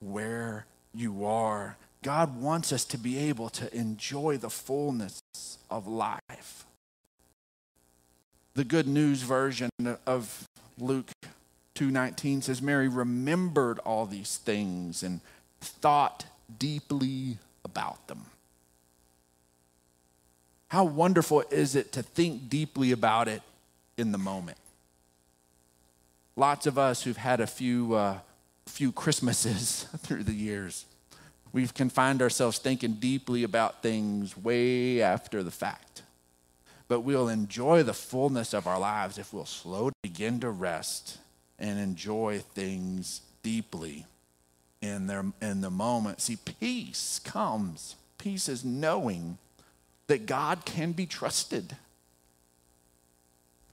where 0.00 0.66
you 0.94 1.24
are. 1.24 1.76
God 2.02 2.40
wants 2.40 2.72
us 2.72 2.84
to 2.86 2.98
be 2.98 3.18
able 3.18 3.48
to 3.50 3.74
enjoy 3.76 4.36
the 4.36 4.50
fullness 4.50 5.20
of 5.70 5.86
life. 5.86 6.64
The 8.54 8.64
good 8.64 8.86
news 8.86 9.22
version 9.22 9.70
of 10.06 10.48
Luke 10.78 11.10
2:19 11.74 12.42
says 12.42 12.62
Mary 12.62 12.88
remembered 12.88 13.78
all 13.80 14.06
these 14.06 14.36
things 14.36 15.02
and 15.02 15.20
thought 15.60 16.26
deeply 16.58 17.38
about 17.64 18.06
them. 18.06 18.26
How 20.68 20.84
wonderful 20.84 21.42
is 21.50 21.74
it 21.74 21.92
to 21.92 22.02
think 22.02 22.48
deeply 22.48 22.92
about 22.92 23.28
it 23.28 23.42
in 23.96 24.12
the 24.12 24.18
moment? 24.18 24.58
Lots 26.36 26.66
of 26.66 26.78
us 26.78 27.02
who've 27.02 27.16
had 27.16 27.40
a 27.40 27.46
few, 27.46 27.94
uh, 27.94 28.18
few 28.66 28.92
Christmases 28.92 29.86
through 29.98 30.24
the 30.24 30.34
years, 30.34 30.84
we 31.52 31.66
can 31.66 31.88
find 31.88 32.20
ourselves 32.20 32.58
thinking 32.58 32.94
deeply 32.94 33.42
about 33.42 33.82
things 33.82 34.36
way 34.36 35.00
after 35.00 35.42
the 35.42 35.50
fact. 35.50 36.02
But 36.88 37.00
we'll 37.00 37.28
enjoy 37.28 37.82
the 37.82 37.94
fullness 37.94 38.52
of 38.52 38.66
our 38.66 38.78
lives 38.78 39.18
if 39.18 39.32
we'll 39.32 39.46
slow 39.46 39.90
to 39.90 39.96
begin 40.02 40.40
to 40.40 40.50
rest 40.50 41.18
and 41.58 41.78
enjoy 41.78 42.42
things 42.54 43.22
deeply 43.42 44.06
in, 44.82 45.06
their, 45.06 45.24
in 45.40 45.62
the 45.62 45.70
moment. 45.70 46.20
See, 46.20 46.36
peace 46.36 47.20
comes. 47.24 47.96
Peace 48.18 48.48
is 48.48 48.64
knowing 48.64 49.38
that 50.06 50.26
God 50.26 50.64
can 50.64 50.92
be 50.92 51.06
trusted. 51.06 51.76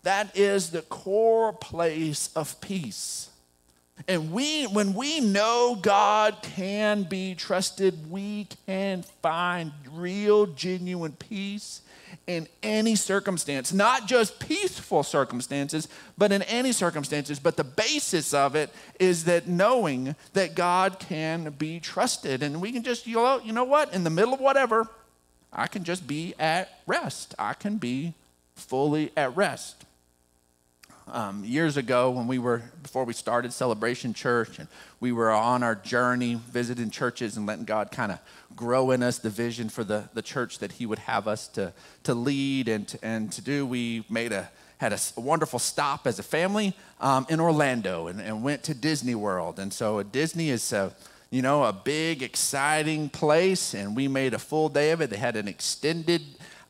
That 0.03 0.37
is 0.37 0.69
the 0.69 0.81
core 0.83 1.53
place 1.53 2.29
of 2.35 2.59
peace. 2.61 3.29
And 4.07 4.31
we, 4.31 4.65
when 4.65 4.93
we 4.93 5.19
know 5.19 5.77
God 5.81 6.37
can 6.41 7.03
be 7.03 7.35
trusted, 7.35 8.11
we 8.11 8.47
can 8.65 9.03
find 9.21 9.71
real, 9.93 10.45
genuine 10.47 11.13
peace 11.13 11.81
in 12.27 12.47
any 12.61 12.95
circumstance, 12.95 13.71
not 13.71 14.07
just 14.07 14.39
peaceful 14.39 15.03
circumstances, 15.03 15.87
but 16.17 16.31
in 16.31 16.41
any 16.43 16.71
circumstances. 16.71 17.39
But 17.39 17.55
the 17.55 17.63
basis 17.63 18.33
of 18.33 18.55
it 18.55 18.71
is 18.99 19.25
that 19.25 19.47
knowing 19.47 20.15
that 20.33 20.55
God 20.55 20.99
can 20.99 21.51
be 21.51 21.79
trusted. 21.79 22.43
And 22.43 22.61
we 22.61 22.71
can 22.71 22.83
just, 22.83 23.07
you 23.07 23.15
know, 23.15 23.39
you 23.43 23.53
know 23.53 23.63
what? 23.63 23.93
In 23.93 24.03
the 24.03 24.09
middle 24.09 24.33
of 24.33 24.39
whatever, 24.39 24.87
I 25.51 25.67
can 25.67 25.83
just 25.83 26.07
be 26.07 26.33
at 26.39 26.79
rest. 26.87 27.35
I 27.37 27.53
can 27.53 27.77
be 27.77 28.13
fully 28.55 29.11
at 29.15 29.35
rest. 29.35 29.85
Um, 31.07 31.43
years 31.43 31.75
ago, 31.75 32.11
when 32.11 32.27
we 32.27 32.39
were, 32.39 32.61
before 32.81 33.03
we 33.03 33.11
started 33.13 33.51
Celebration 33.51 34.13
Church, 34.13 34.57
and 34.57 34.69
we 35.01 35.11
were 35.11 35.31
on 35.31 35.61
our 35.61 35.75
journey 35.75 36.35
visiting 36.35 36.89
churches 36.89 37.35
and 37.35 37.45
letting 37.45 37.65
God 37.65 37.91
kind 37.91 38.11
of 38.11 38.19
grow 38.55 38.91
in 38.91 39.03
us 39.03 39.17
the 39.17 39.29
vision 39.29 39.67
for 39.67 39.83
the, 39.83 40.07
the 40.13 40.21
church 40.21 40.59
that 40.59 40.73
He 40.73 40.85
would 40.85 40.99
have 40.99 41.27
us 41.27 41.47
to, 41.49 41.73
to 42.03 42.13
lead 42.13 42.69
and 42.69 42.87
to, 42.87 42.99
and 43.03 43.31
to 43.33 43.41
do, 43.41 43.65
we 43.65 44.05
made 44.09 44.31
a, 44.31 44.49
had 44.77 44.93
a, 44.93 44.99
wonderful 45.19 45.59
stop 45.59 46.07
as 46.07 46.19
a 46.19 46.23
family 46.23 46.73
um, 47.01 47.25
in 47.29 47.41
Orlando 47.41 48.07
and, 48.07 48.21
and 48.21 48.41
went 48.41 48.63
to 48.63 48.73
Disney 48.73 49.15
World. 49.15 49.59
And 49.59 49.73
so 49.73 50.01
Disney 50.03 50.49
is 50.51 50.71
a, 50.71 50.93
you 51.31 51.41
know, 51.41 51.63
a 51.63 51.73
big, 51.73 52.23
exciting 52.23 53.09
place, 53.09 53.73
and 53.73 53.93
we 53.93 54.07
made 54.07 54.33
a 54.33 54.39
full 54.39 54.69
day 54.69 54.91
of 54.91 55.01
it. 55.01 55.09
They 55.09 55.17
had 55.17 55.35
an 55.35 55.49
extended 55.49 56.21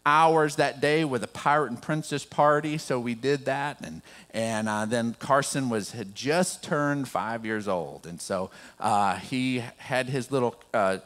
hours 0.06 0.58
that 0.58 0.82
day 0.82 1.06
with 1.06 1.24
a 1.24 1.28
pirate 1.28 1.70
and 1.70 1.82
princess 1.82 2.26
party 2.26 2.78
so 2.78 3.00
we 3.00 3.16
did 3.16 3.46
that. 3.46 3.80
And 3.82 4.02
and 4.32 4.68
uh, 4.68 4.86
then 4.86 5.16
carson 5.20 5.70
was 5.70 5.92
had 5.92 6.16
just 6.16 6.64
turned 6.64 7.08
five 7.08 7.46
years 7.46 7.68
old. 7.68 8.06
And 8.06 8.22
so 8.22 8.52
uh, 8.80 9.16
he 9.18 9.64
had 9.78 10.10
his 10.10 10.32
little 10.32 10.56
uh, 10.74 10.98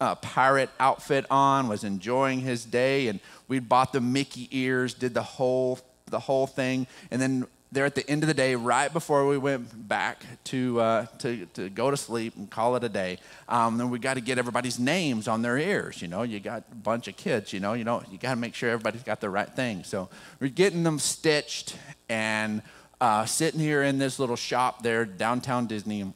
uh 0.00 0.14
pirate 0.16 0.70
outfit 0.78 1.26
on 1.30 1.68
was 1.68 1.84
enjoying 1.84 2.40
his 2.40 2.64
day 2.64 3.08
and 3.08 3.20
we 3.48 3.58
bought 3.58 3.92
the 3.92 4.00
mickey 4.00 4.48
ears 4.50 4.94
did 4.94 5.14
the 5.14 5.22
whole 5.22 5.78
the 6.06 6.20
whole 6.20 6.46
thing. 6.46 6.86
And 7.10 7.20
then 7.20 7.46
there 7.72 7.84
at 7.84 7.94
the 7.94 8.08
end 8.10 8.22
of 8.22 8.26
the 8.26 8.34
day, 8.34 8.54
right 8.56 8.92
before 8.92 9.26
we 9.26 9.38
went 9.38 9.88
back 9.88 10.24
to, 10.44 10.80
uh, 10.80 11.06
to, 11.18 11.46
to 11.54 11.68
go 11.70 11.90
to 11.90 11.96
sleep 11.96 12.34
and 12.36 12.50
call 12.50 12.74
it 12.76 12.82
a 12.82 12.88
day, 12.88 13.18
um, 13.48 13.78
then 13.78 13.90
we 13.90 13.98
got 13.98 14.14
to 14.14 14.20
get 14.20 14.38
everybody's 14.38 14.78
names 14.78 15.28
on 15.28 15.42
their 15.42 15.56
ears. 15.56 16.02
You 16.02 16.08
know, 16.08 16.22
you 16.22 16.40
got 16.40 16.64
a 16.72 16.74
bunch 16.74 17.06
of 17.06 17.16
kids, 17.16 17.52
you 17.52 17.60
know, 17.60 17.74
you 17.74 17.84
know, 17.84 18.02
you 18.10 18.18
got 18.18 18.30
to 18.30 18.36
make 18.36 18.54
sure 18.54 18.70
everybody's 18.70 19.04
got 19.04 19.20
the 19.20 19.30
right 19.30 19.48
thing. 19.48 19.84
So 19.84 20.08
we're 20.40 20.48
getting 20.48 20.82
them 20.82 20.98
stitched 20.98 21.76
and 22.08 22.62
uh, 23.00 23.24
sitting 23.24 23.60
here 23.60 23.82
in 23.82 23.98
this 23.98 24.18
little 24.18 24.36
shop 24.36 24.82
there, 24.82 25.04
downtown 25.04 25.66
Disney. 25.66 26.12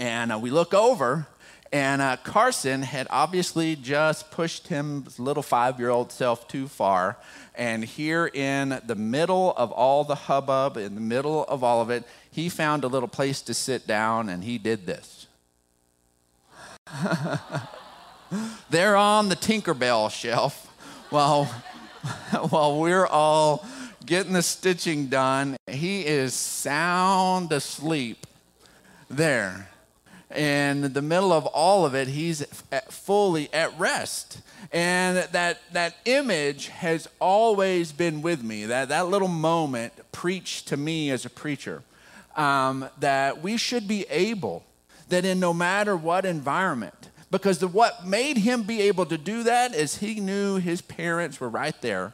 And 0.00 0.32
uh, 0.32 0.38
we 0.38 0.50
look 0.50 0.74
over 0.74 1.28
and 1.72 2.02
uh, 2.02 2.16
Carson 2.24 2.82
had 2.82 3.06
obviously 3.10 3.76
just 3.76 4.32
pushed 4.32 4.66
his 4.68 5.20
little 5.20 5.42
five 5.42 5.78
year 5.78 5.90
old 5.90 6.10
self 6.10 6.48
too 6.48 6.66
far. 6.66 7.16
And 7.54 7.84
here 7.84 8.26
in 8.26 8.80
the 8.86 8.96
middle 8.96 9.52
of 9.56 9.70
all 9.70 10.02
the 10.02 10.14
hubbub, 10.14 10.76
in 10.76 10.94
the 10.96 11.00
middle 11.00 11.44
of 11.44 11.62
all 11.62 11.80
of 11.80 11.90
it, 11.90 12.04
he 12.30 12.48
found 12.48 12.82
a 12.82 12.88
little 12.88 13.08
place 13.08 13.40
to 13.42 13.54
sit 13.54 13.86
down 13.86 14.28
and 14.28 14.42
he 14.42 14.58
did 14.58 14.86
this. 14.86 15.28
They're 18.70 18.96
on 18.96 19.28
the 19.28 19.36
Tinkerbell 19.36 20.10
shelf 20.10 20.66
while, 21.10 21.44
while 22.48 22.80
we're 22.80 23.06
all 23.06 23.64
getting 24.04 24.32
the 24.32 24.42
stitching 24.42 25.06
done. 25.06 25.56
He 25.68 26.04
is 26.04 26.34
sound 26.34 27.52
asleep 27.52 28.26
there 29.08 29.69
in 30.34 30.92
the 30.92 31.02
middle 31.02 31.32
of 31.32 31.46
all 31.46 31.84
of 31.84 31.94
it, 31.94 32.08
he's 32.08 32.46
at, 32.70 32.92
fully 32.92 33.52
at 33.52 33.76
rest. 33.78 34.40
And 34.72 35.18
that, 35.32 35.60
that 35.72 35.96
image 36.04 36.68
has 36.68 37.08
always 37.18 37.92
been 37.92 38.22
with 38.22 38.42
me. 38.42 38.66
That, 38.66 38.90
that 38.90 39.08
little 39.08 39.28
moment 39.28 39.92
preached 40.12 40.68
to 40.68 40.76
me 40.76 41.10
as 41.10 41.24
a 41.24 41.30
preacher 41.30 41.82
um, 42.36 42.88
that 43.00 43.42
we 43.42 43.56
should 43.56 43.88
be 43.88 44.04
able, 44.08 44.64
that 45.08 45.24
in 45.24 45.40
no 45.40 45.52
matter 45.52 45.96
what 45.96 46.24
environment, 46.24 47.10
because 47.30 47.58
the, 47.58 47.68
what 47.68 48.06
made 48.06 48.38
him 48.38 48.62
be 48.62 48.82
able 48.82 49.06
to 49.06 49.18
do 49.18 49.42
that 49.44 49.74
is 49.74 49.98
he 49.98 50.20
knew 50.20 50.56
his 50.56 50.80
parents 50.80 51.40
were 51.40 51.48
right 51.48 51.80
there. 51.80 52.12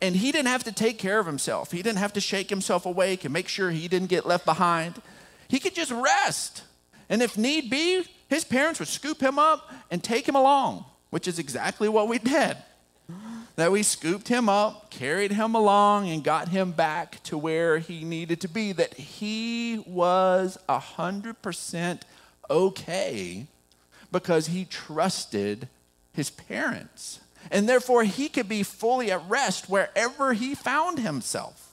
And 0.00 0.16
he 0.16 0.32
didn't 0.32 0.48
have 0.48 0.64
to 0.64 0.72
take 0.72 0.98
care 0.98 1.18
of 1.18 1.26
himself. 1.26 1.72
He 1.72 1.82
didn't 1.82 1.98
have 1.98 2.12
to 2.12 2.20
shake 2.20 2.50
himself 2.50 2.86
awake 2.86 3.24
and 3.24 3.32
make 3.32 3.48
sure 3.48 3.70
he 3.70 3.88
didn't 3.88 4.08
get 4.08 4.26
left 4.26 4.44
behind. 4.44 5.00
He 5.48 5.58
could 5.58 5.74
just 5.74 5.90
rest 5.90 6.62
and 7.08 7.22
if 7.22 7.38
need 7.38 7.70
be, 7.70 8.04
his 8.28 8.44
parents 8.44 8.78
would 8.78 8.88
scoop 8.88 9.20
him 9.20 9.38
up 9.38 9.72
and 9.90 10.02
take 10.02 10.28
him 10.28 10.34
along, 10.34 10.84
which 11.10 11.26
is 11.26 11.38
exactly 11.38 11.88
what 11.88 12.08
we 12.08 12.18
did. 12.18 12.56
That 13.56 13.72
we 13.72 13.82
scooped 13.82 14.28
him 14.28 14.48
up, 14.48 14.90
carried 14.90 15.32
him 15.32 15.54
along, 15.54 16.08
and 16.08 16.22
got 16.22 16.50
him 16.50 16.70
back 16.70 17.20
to 17.24 17.36
where 17.36 17.78
he 17.78 18.04
needed 18.04 18.40
to 18.42 18.48
be. 18.48 18.72
That 18.72 18.94
he 18.94 19.82
was 19.86 20.58
100% 20.68 22.00
okay 22.48 23.46
because 24.12 24.46
he 24.48 24.64
trusted 24.64 25.68
his 26.12 26.30
parents. 26.30 27.20
And 27.50 27.68
therefore, 27.68 28.04
he 28.04 28.28
could 28.28 28.48
be 28.48 28.62
fully 28.62 29.10
at 29.10 29.28
rest 29.28 29.68
wherever 29.68 30.34
he 30.34 30.54
found 30.54 30.98
himself. 30.98 31.67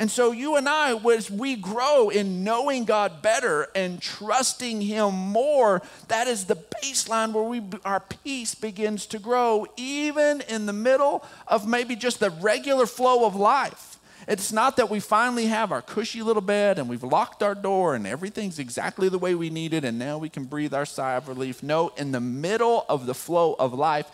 And 0.00 0.10
so, 0.10 0.32
you 0.32 0.56
and 0.56 0.66
I, 0.66 0.96
as 1.12 1.30
we 1.30 1.56
grow 1.56 2.08
in 2.08 2.42
knowing 2.42 2.86
God 2.86 3.20
better 3.20 3.68
and 3.74 4.00
trusting 4.00 4.80
Him 4.80 5.12
more, 5.12 5.82
that 6.08 6.26
is 6.26 6.46
the 6.46 6.56
baseline 6.82 7.34
where 7.34 7.44
we, 7.44 7.60
our 7.84 8.00
peace 8.00 8.54
begins 8.54 9.04
to 9.08 9.18
grow, 9.18 9.66
even 9.76 10.40
in 10.48 10.64
the 10.64 10.72
middle 10.72 11.22
of 11.46 11.68
maybe 11.68 11.96
just 11.96 12.18
the 12.18 12.30
regular 12.30 12.86
flow 12.86 13.26
of 13.26 13.36
life. 13.36 13.98
It's 14.26 14.50
not 14.52 14.78
that 14.78 14.88
we 14.88 15.00
finally 15.00 15.48
have 15.48 15.70
our 15.70 15.82
cushy 15.82 16.22
little 16.22 16.40
bed 16.40 16.78
and 16.78 16.88
we've 16.88 17.02
locked 17.02 17.42
our 17.42 17.54
door 17.54 17.94
and 17.94 18.06
everything's 18.06 18.58
exactly 18.58 19.10
the 19.10 19.18
way 19.18 19.34
we 19.34 19.50
need 19.50 19.74
it 19.74 19.84
and 19.84 19.98
now 19.98 20.16
we 20.16 20.30
can 20.30 20.44
breathe 20.44 20.72
our 20.72 20.86
sigh 20.86 21.16
of 21.16 21.28
relief. 21.28 21.62
No, 21.62 21.88
in 21.98 22.12
the 22.12 22.20
middle 22.20 22.86
of 22.88 23.04
the 23.04 23.14
flow 23.14 23.54
of 23.58 23.74
life, 23.74 24.06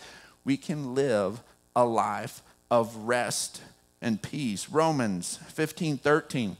we 0.43 0.57
can 0.57 0.93
live 0.95 1.41
a 1.77 1.85
life 1.85 2.41
of 2.69 2.93
rest 2.97 3.61
and 4.01 4.21
peace. 4.21 4.69
Romans 4.69 5.39
15 5.47 5.97
13 5.97 6.57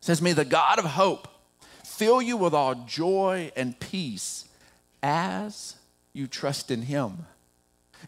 says, 0.00 0.20
May 0.20 0.32
the 0.32 0.44
God 0.44 0.78
of 0.78 0.84
hope 0.84 1.28
fill 1.84 2.20
you 2.20 2.36
with 2.36 2.54
all 2.54 2.74
joy 2.86 3.52
and 3.56 3.78
peace 3.78 4.46
as 5.02 5.76
you 6.12 6.26
trust 6.26 6.70
in 6.70 6.82
him. 6.82 7.26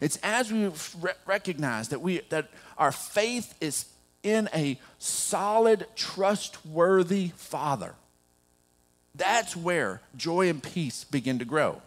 It's 0.01 0.17
as 0.23 0.51
we 0.51 0.67
re- 0.99 1.11
recognize 1.25 1.89
that, 1.89 2.01
we, 2.01 2.21
that 2.29 2.49
our 2.77 2.91
faith 2.91 3.55
is 3.59 3.85
in 4.23 4.49
a 4.53 4.79
solid, 4.99 5.87
trustworthy 5.95 7.31
Father. 7.35 7.95
That's 9.15 9.55
where 9.55 10.01
joy 10.15 10.49
and 10.49 10.61
peace 10.61 11.03
begin 11.03 11.39
to 11.39 11.45
grow. 11.45 11.81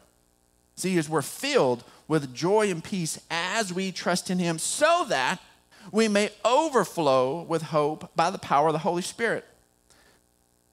See, 0.74 0.98
as 0.98 1.08
we're 1.08 1.22
filled 1.22 1.84
with 2.08 2.34
joy 2.34 2.70
and 2.70 2.82
peace 2.82 3.20
as 3.30 3.72
we 3.72 3.92
trust 3.92 4.30
in 4.30 4.38
Him, 4.38 4.58
so 4.58 5.04
that 5.08 5.40
we 5.92 6.08
may 6.08 6.30
overflow 6.44 7.42
with 7.42 7.62
hope 7.62 8.14
by 8.14 8.30
the 8.30 8.38
power 8.38 8.68
of 8.68 8.72
the 8.72 8.78
Holy 8.80 9.02
Spirit. 9.02 9.44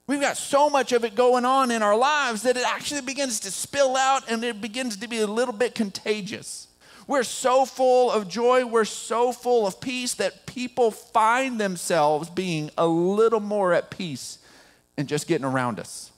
We've 0.06 0.20
got 0.20 0.38
so 0.38 0.70
much 0.70 0.92
of 0.92 1.04
it 1.04 1.14
going 1.14 1.44
on 1.44 1.70
in 1.70 1.82
our 1.82 1.96
lives 1.96 2.42
that 2.42 2.56
it 2.56 2.66
actually 2.66 3.02
begins 3.02 3.40
to 3.40 3.50
spill 3.50 3.94
out 3.94 4.30
and 4.30 4.42
it 4.42 4.60
begins 4.60 4.96
to 4.96 5.08
be 5.08 5.20
a 5.20 5.26
little 5.26 5.52
bit 5.52 5.74
contagious. 5.74 6.68
We're 7.06 7.24
so 7.24 7.66
full 7.66 8.10
of 8.10 8.28
joy, 8.28 8.64
we're 8.64 8.84
so 8.86 9.32
full 9.32 9.66
of 9.66 9.80
peace 9.80 10.14
that 10.14 10.46
people 10.46 10.90
find 10.90 11.60
themselves 11.60 12.30
being 12.30 12.70
a 12.78 12.86
little 12.86 13.40
more 13.40 13.74
at 13.74 13.90
peace 13.90 14.38
and 14.96 15.08
just 15.08 15.26
getting 15.26 15.44
around 15.44 15.78
us. 15.78 16.10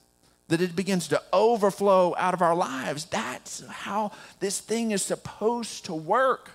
That 0.49 0.61
it 0.61 0.75
begins 0.75 1.09
to 1.09 1.23
overflow 1.33 2.15
out 2.17 2.35
of 2.35 2.43
our 2.43 2.57
lives. 2.57 3.05
That's 3.05 3.65
how 3.69 4.13
this 4.41 4.61
thing 4.61 4.91
is 4.91 5.03
supposed 5.03 5.85
to 5.85 5.95
work. 5.95 6.51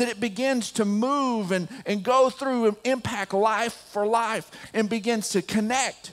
That 0.00 0.08
it 0.08 0.18
begins 0.18 0.72
to 0.72 0.86
move 0.86 1.52
and, 1.52 1.68
and 1.84 2.02
go 2.02 2.30
through 2.30 2.66
and 2.66 2.76
impact 2.84 3.34
life 3.34 3.74
for 3.92 4.06
life 4.06 4.50
and 4.72 4.88
begins 4.88 5.28
to 5.30 5.42
connect 5.42 6.12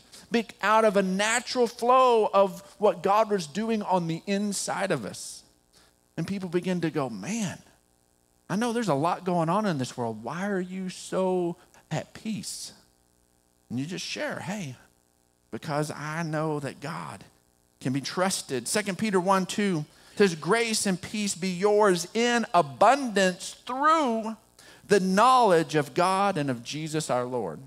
out 0.61 0.83
of 0.83 0.97
a 0.97 1.01
natural 1.01 1.67
flow 1.67 2.29
of 2.33 2.61
what 2.79 3.01
God 3.01 3.29
was 3.29 3.47
doing 3.47 3.81
on 3.81 4.07
the 4.07 4.21
inside 4.27 4.91
of 4.91 5.05
us. 5.05 5.43
And 6.17 6.27
people 6.27 6.49
begin 6.49 6.81
to 6.81 6.89
go, 6.89 7.09
man, 7.09 7.59
I 8.49 8.57
know 8.57 8.73
there's 8.73 8.89
a 8.89 8.93
lot 8.93 9.23
going 9.23 9.47
on 9.47 9.65
in 9.65 9.77
this 9.77 9.95
world. 9.95 10.23
Why 10.23 10.49
are 10.49 10.59
you 10.59 10.89
so 10.89 11.55
at 11.89 12.13
peace? 12.13 12.73
And 13.69 13.79
you 13.79 13.85
just 13.85 14.05
share, 14.05 14.39
hey, 14.39 14.75
because 15.51 15.91
I 15.91 16.23
know 16.23 16.59
that 16.59 16.81
God 16.81 17.23
can 17.79 17.93
be 17.93 18.01
trusted. 18.01 18.65
2 18.65 18.95
Peter 18.95 19.19
1 19.19 19.45
2 19.45 19.85
says, 20.17 20.35
Grace 20.35 20.85
and 20.85 21.01
peace 21.01 21.35
be 21.35 21.49
yours 21.49 22.07
in 22.13 22.45
abundance 22.53 23.55
through 23.65 24.35
the 24.87 24.99
knowledge 24.99 25.75
of 25.75 25.93
God 25.93 26.37
and 26.37 26.49
of 26.49 26.63
Jesus 26.63 27.09
our 27.09 27.25
Lord. 27.25 27.59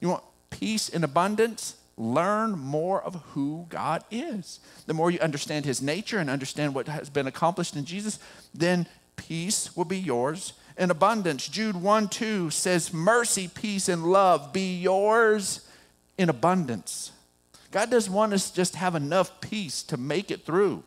You 0.00 0.08
want 0.08 0.24
peace 0.50 0.88
in 0.88 1.04
abundance? 1.04 1.76
learn 1.96 2.58
more 2.58 3.02
of 3.02 3.14
who 3.32 3.66
God 3.68 4.04
is. 4.10 4.60
The 4.86 4.94
more 4.94 5.10
you 5.10 5.18
understand 5.20 5.64
his 5.64 5.82
nature 5.82 6.18
and 6.18 6.30
understand 6.30 6.74
what 6.74 6.88
has 6.88 7.10
been 7.10 7.26
accomplished 7.26 7.76
in 7.76 7.84
Jesus, 7.84 8.18
then 8.54 8.86
peace 9.16 9.76
will 9.76 9.84
be 9.84 9.98
yours 9.98 10.54
in 10.76 10.90
abundance. 10.90 11.48
Jude 11.48 11.76
1 11.76 12.08
2 12.08 12.50
says, 12.50 12.92
Mercy, 12.92 13.48
peace, 13.48 13.88
and 13.88 14.04
love 14.10 14.52
be 14.52 14.80
yours 14.80 15.68
in 16.16 16.28
abundance. 16.28 17.12
God 17.70 17.90
doesn't 17.90 18.12
want 18.12 18.32
us 18.32 18.50
just 18.50 18.76
have 18.76 18.94
enough 18.94 19.40
peace 19.40 19.82
to 19.84 19.96
make 19.96 20.30
it 20.30 20.44
through, 20.44 20.84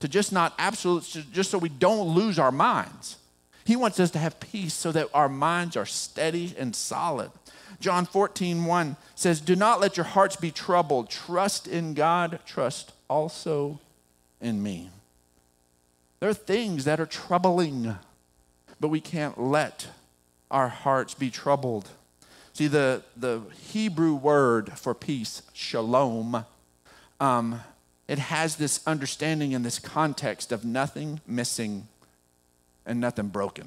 to 0.00 0.08
just 0.08 0.32
not 0.32 0.54
absolute, 0.58 1.04
just 1.32 1.50
so 1.50 1.58
we 1.58 1.68
don't 1.68 2.14
lose 2.14 2.38
our 2.38 2.52
minds. 2.52 3.16
He 3.64 3.76
wants 3.76 3.98
us 3.98 4.10
to 4.12 4.18
have 4.18 4.38
peace 4.38 4.74
so 4.74 4.92
that 4.92 5.08
our 5.12 5.28
minds 5.28 5.76
are 5.76 5.86
steady 5.86 6.54
and 6.58 6.74
solid. 6.74 7.30
John 7.80 8.06
14, 8.06 8.64
1 8.64 8.96
says, 9.14 9.40
Do 9.40 9.56
not 9.56 9.80
let 9.80 9.96
your 9.96 10.04
hearts 10.04 10.36
be 10.36 10.50
troubled. 10.50 11.10
Trust 11.10 11.66
in 11.66 11.94
God, 11.94 12.38
trust 12.46 12.92
also 13.08 13.80
in 14.40 14.62
me. 14.62 14.90
There 16.20 16.30
are 16.30 16.34
things 16.34 16.84
that 16.84 17.00
are 17.00 17.06
troubling, 17.06 17.96
but 18.80 18.88
we 18.88 19.00
can't 19.00 19.40
let 19.40 19.88
our 20.50 20.68
hearts 20.68 21.14
be 21.14 21.30
troubled. 21.30 21.88
See, 22.52 22.68
the, 22.68 23.02
the 23.16 23.42
Hebrew 23.68 24.14
word 24.14 24.78
for 24.78 24.94
peace, 24.94 25.42
shalom, 25.52 26.46
um, 27.20 27.60
it 28.08 28.18
has 28.18 28.56
this 28.56 28.80
understanding 28.86 29.54
and 29.54 29.64
this 29.64 29.78
context 29.78 30.52
of 30.52 30.64
nothing 30.64 31.20
missing 31.26 31.88
and 32.84 33.00
nothing 33.00 33.28
broken. 33.28 33.66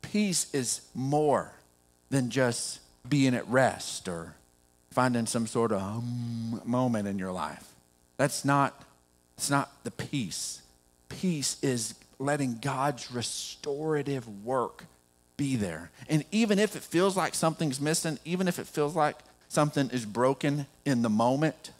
Peace 0.00 0.52
is 0.54 0.82
more 0.94 1.52
than 2.10 2.30
just 2.30 2.80
being 3.08 3.34
at 3.34 3.46
rest 3.48 4.08
or 4.08 4.34
finding 4.90 5.26
some 5.26 5.46
sort 5.46 5.72
of 5.72 5.80
um, 5.80 6.60
moment 6.64 7.08
in 7.08 7.18
your 7.18 7.32
life. 7.32 7.68
That's 8.16 8.44
not, 8.44 8.82
it's 9.36 9.50
not 9.50 9.70
the 9.84 9.90
peace. 9.90 10.62
Peace 11.08 11.56
is 11.62 11.94
letting 12.18 12.58
God's 12.58 13.10
restorative 13.10 14.44
work 14.44 14.84
be 15.36 15.56
there. 15.56 15.90
And 16.08 16.24
even 16.30 16.58
if 16.58 16.76
it 16.76 16.82
feels 16.82 17.16
like 17.16 17.34
something's 17.34 17.80
missing, 17.80 18.18
even 18.24 18.48
if 18.48 18.58
it 18.58 18.66
feels 18.66 18.94
like 18.94 19.16
something 19.48 19.90
is 19.90 20.04
broken 20.04 20.66
in 20.84 21.02
the 21.02 21.10
moment, 21.10 21.72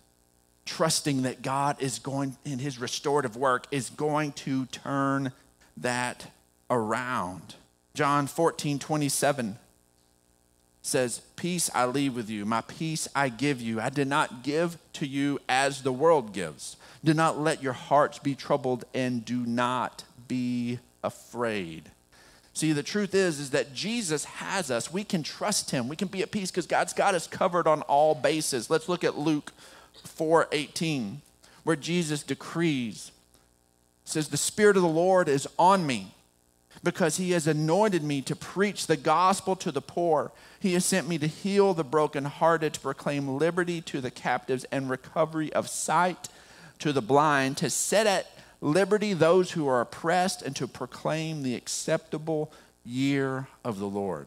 trusting 0.65 1.23
that 1.23 1.43
God 1.43 1.81
is 1.81 1.99
going, 1.99 2.37
in 2.45 2.59
his 2.59 2.79
restorative 2.79 3.37
work, 3.37 3.67
is 3.71 3.91
going 3.91 4.33
to 4.33 4.67
turn 4.67 5.33
that 5.77 6.31
around. 6.71 7.55
John 7.95 8.27
14, 8.27 8.79
27 8.79 9.59
says, 10.83 11.23
Peace 11.37 11.71
I 11.75 11.87
leave 11.87 12.17
with 12.17 12.31
you, 12.31 12.45
my 12.45 12.61
peace 12.63 13.09
I 13.15 13.29
give 13.29 13.61
you. 13.61 13.81
I 13.81 13.91
did 13.91 14.09
not 14.09 14.43
give 14.43 14.79
to 14.95 15.07
you 15.07 15.39
as 15.49 15.83
the 15.83 15.93
world 15.93 16.33
gives. 16.33 16.77
Do 17.05 17.15
not 17.15 17.39
let 17.39 17.63
your 17.63 17.73
hearts 17.73 18.19
be 18.19 18.35
troubled 18.35 18.85
and 18.95 19.25
do 19.25 19.45
not 19.45 20.05
be 20.29 20.79
afraid. 21.03 21.91
See, 22.55 22.73
the 22.73 22.83
truth 22.83 23.15
is, 23.15 23.41
is 23.41 23.51
that 23.51 23.73
Jesus 23.73 24.25
has 24.25 24.71
us. 24.71 24.93
We 24.93 25.05
can 25.05 25.23
trust 25.23 25.71
him. 25.71 25.89
We 25.89 25.97
can 25.97 26.09
be 26.09 26.23
at 26.23 26.31
peace 26.31 26.51
because 26.51 26.67
God's 26.67 26.93
got 26.93 27.15
us 27.15 27.27
covered 27.27 27.67
on 27.67 27.83
all 27.83 28.15
bases. 28.15 28.69
Let's 28.69 28.89
look 28.89 29.05
at 29.05 29.17
Luke 29.17 29.53
4:18, 30.05 31.21
where 31.65 31.77
Jesus 31.77 32.23
decrees, 32.23 33.13
says, 34.05 34.29
The 34.29 34.37
Spirit 34.37 34.77
of 34.77 34.83
the 34.83 34.89
Lord 34.89 35.29
is 35.29 35.49
on 35.59 35.87
me 35.87 36.15
because 36.83 37.17
he 37.17 37.31
has 37.33 37.47
anointed 37.47 38.03
me 38.03 38.21
to 38.23 38.35
preach 38.35 38.87
the 38.87 38.97
gospel 38.97 39.55
to 39.57 39.71
the 39.71 39.81
poor. 39.81 40.33
He 40.59 40.73
has 40.75 40.85
sent 40.85 41.09
me 41.09 41.19
to 41.19 41.27
heal 41.27 41.75
the 41.75 41.85
brokenhearted, 41.85 42.75
to 42.75 42.81
proclaim 42.81 43.39
liberty 43.39 43.81
to 43.83 44.01
the 44.01 44.11
captives 44.11 44.65
and 44.73 44.91
recovery 44.91 45.53
of 45.53 45.69
sight 45.69 46.29
to 46.81 46.93
the 46.93 47.03
blind, 47.03 47.57
to 47.59 47.71
set 47.71 48.07
at 48.07 48.27
liberty 48.61 49.13
those 49.13 49.53
who 49.53 49.69
are 49.69 49.81
oppressed, 49.81 50.43
and 50.43 50.57
to 50.57 50.67
proclaim 50.67 51.43
the 51.43 51.55
acceptable 51.55 52.53
year 52.85 53.47
of 53.65 53.79
the 53.79 53.87
Lord. 53.87 54.27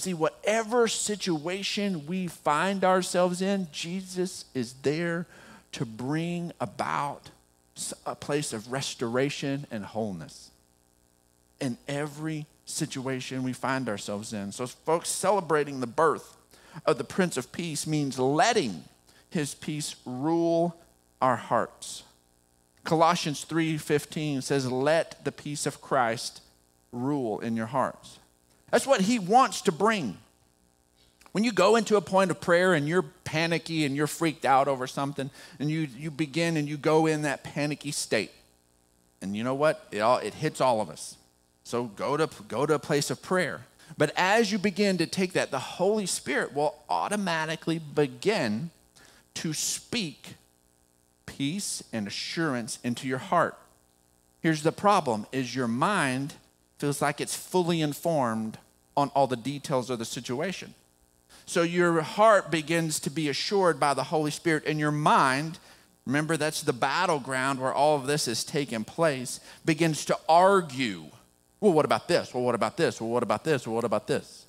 See, 0.00 0.14
whatever 0.14 0.88
situation 0.88 2.06
we 2.06 2.26
find 2.26 2.84
ourselves 2.84 3.42
in, 3.42 3.68
Jesus 3.70 4.46
is 4.54 4.72
there 4.82 5.26
to 5.72 5.84
bring 5.84 6.52
about 6.58 7.28
a 8.06 8.14
place 8.14 8.54
of 8.54 8.72
restoration 8.72 9.66
and 9.70 9.84
wholeness 9.84 10.50
in 11.60 11.76
every 11.86 12.46
situation 12.64 13.42
we 13.42 13.52
find 13.52 13.90
ourselves 13.90 14.32
in. 14.32 14.52
So, 14.52 14.66
folks, 14.66 15.10
celebrating 15.10 15.80
the 15.80 15.86
birth 15.86 16.34
of 16.86 16.96
the 16.96 17.04
Prince 17.04 17.36
of 17.36 17.52
Peace 17.52 17.86
means 17.86 18.18
letting 18.18 18.84
his 19.28 19.54
peace 19.54 19.96
rule 20.06 20.76
our 21.20 21.36
hearts. 21.36 22.04
Colossians 22.84 23.44
3:15 23.44 24.40
says 24.40 24.70
let 24.72 25.22
the 25.26 25.32
peace 25.32 25.66
of 25.66 25.82
Christ 25.82 26.40
rule 26.90 27.38
in 27.40 27.54
your 27.54 27.66
hearts. 27.66 28.19
That's 28.70 28.86
what 28.86 29.02
he 29.02 29.18
wants 29.18 29.62
to 29.62 29.72
bring. 29.72 30.18
When 31.32 31.44
you 31.44 31.52
go 31.52 31.76
into 31.76 31.96
a 31.96 32.00
point 32.00 32.30
of 32.30 32.40
prayer 32.40 32.74
and 32.74 32.88
you're 32.88 33.04
panicky 33.24 33.84
and 33.84 33.94
you're 33.94 34.06
freaked 34.06 34.44
out 34.44 34.66
over 34.66 34.86
something 34.86 35.30
and 35.58 35.70
you 35.70 35.88
you 35.96 36.10
begin 36.10 36.56
and 36.56 36.68
you 36.68 36.76
go 36.76 37.06
in 37.06 37.22
that 37.22 37.44
panicky 37.44 37.92
state. 37.92 38.32
And 39.22 39.36
you 39.36 39.44
know 39.44 39.54
what? 39.54 39.86
It 39.92 40.00
all 40.00 40.18
it 40.18 40.34
hits 40.34 40.60
all 40.60 40.80
of 40.80 40.90
us. 40.90 41.16
So 41.62 41.84
go 41.84 42.16
to, 42.16 42.28
go 42.48 42.66
to 42.66 42.74
a 42.74 42.78
place 42.80 43.10
of 43.10 43.22
prayer. 43.22 43.66
But 43.96 44.12
as 44.16 44.50
you 44.50 44.58
begin 44.58 44.98
to 44.98 45.06
take 45.06 45.34
that, 45.34 45.50
the 45.50 45.58
Holy 45.58 46.06
Spirit 46.06 46.52
will 46.52 46.74
automatically 46.88 47.78
begin 47.78 48.70
to 49.34 49.52
speak 49.52 50.34
peace 51.26 51.82
and 51.92 52.08
assurance 52.08 52.78
into 52.82 53.06
your 53.06 53.18
heart. 53.18 53.56
Here's 54.40 54.62
the 54.62 54.72
problem 54.72 55.26
is 55.32 55.54
your 55.54 55.68
mind 55.68 56.34
feels 56.80 57.02
like 57.02 57.20
it's 57.20 57.36
fully 57.36 57.82
informed 57.82 58.58
on 58.96 59.10
all 59.10 59.26
the 59.26 59.36
details 59.36 59.90
of 59.90 59.98
the 59.98 60.04
situation. 60.04 60.74
So 61.44 61.62
your 61.62 62.00
heart 62.00 62.50
begins 62.50 62.98
to 63.00 63.10
be 63.10 63.28
assured 63.28 63.78
by 63.78 63.94
the 63.94 64.04
Holy 64.04 64.30
Spirit 64.30 64.64
and 64.66 64.78
your 64.78 64.90
mind 64.90 65.58
remember 66.06 66.36
that's 66.36 66.62
the 66.62 66.72
battleground 66.72 67.60
where 67.60 67.72
all 67.72 67.96
of 67.96 68.06
this 68.06 68.26
is 68.26 68.42
taking 68.42 68.82
place 68.82 69.38
begins 69.64 70.04
to 70.06 70.18
argue 70.28 71.04
well, 71.60 71.74
what 71.74 71.84
about 71.84 72.08
this? 72.08 72.32
Well, 72.32 72.42
what 72.42 72.54
about 72.54 72.78
this? 72.78 73.02
Well, 73.02 73.10
what 73.10 73.22
about 73.22 73.44
this? 73.44 73.66
Well, 73.66 73.74
what 73.76 73.84
about 73.84 74.06
this? 74.06 74.46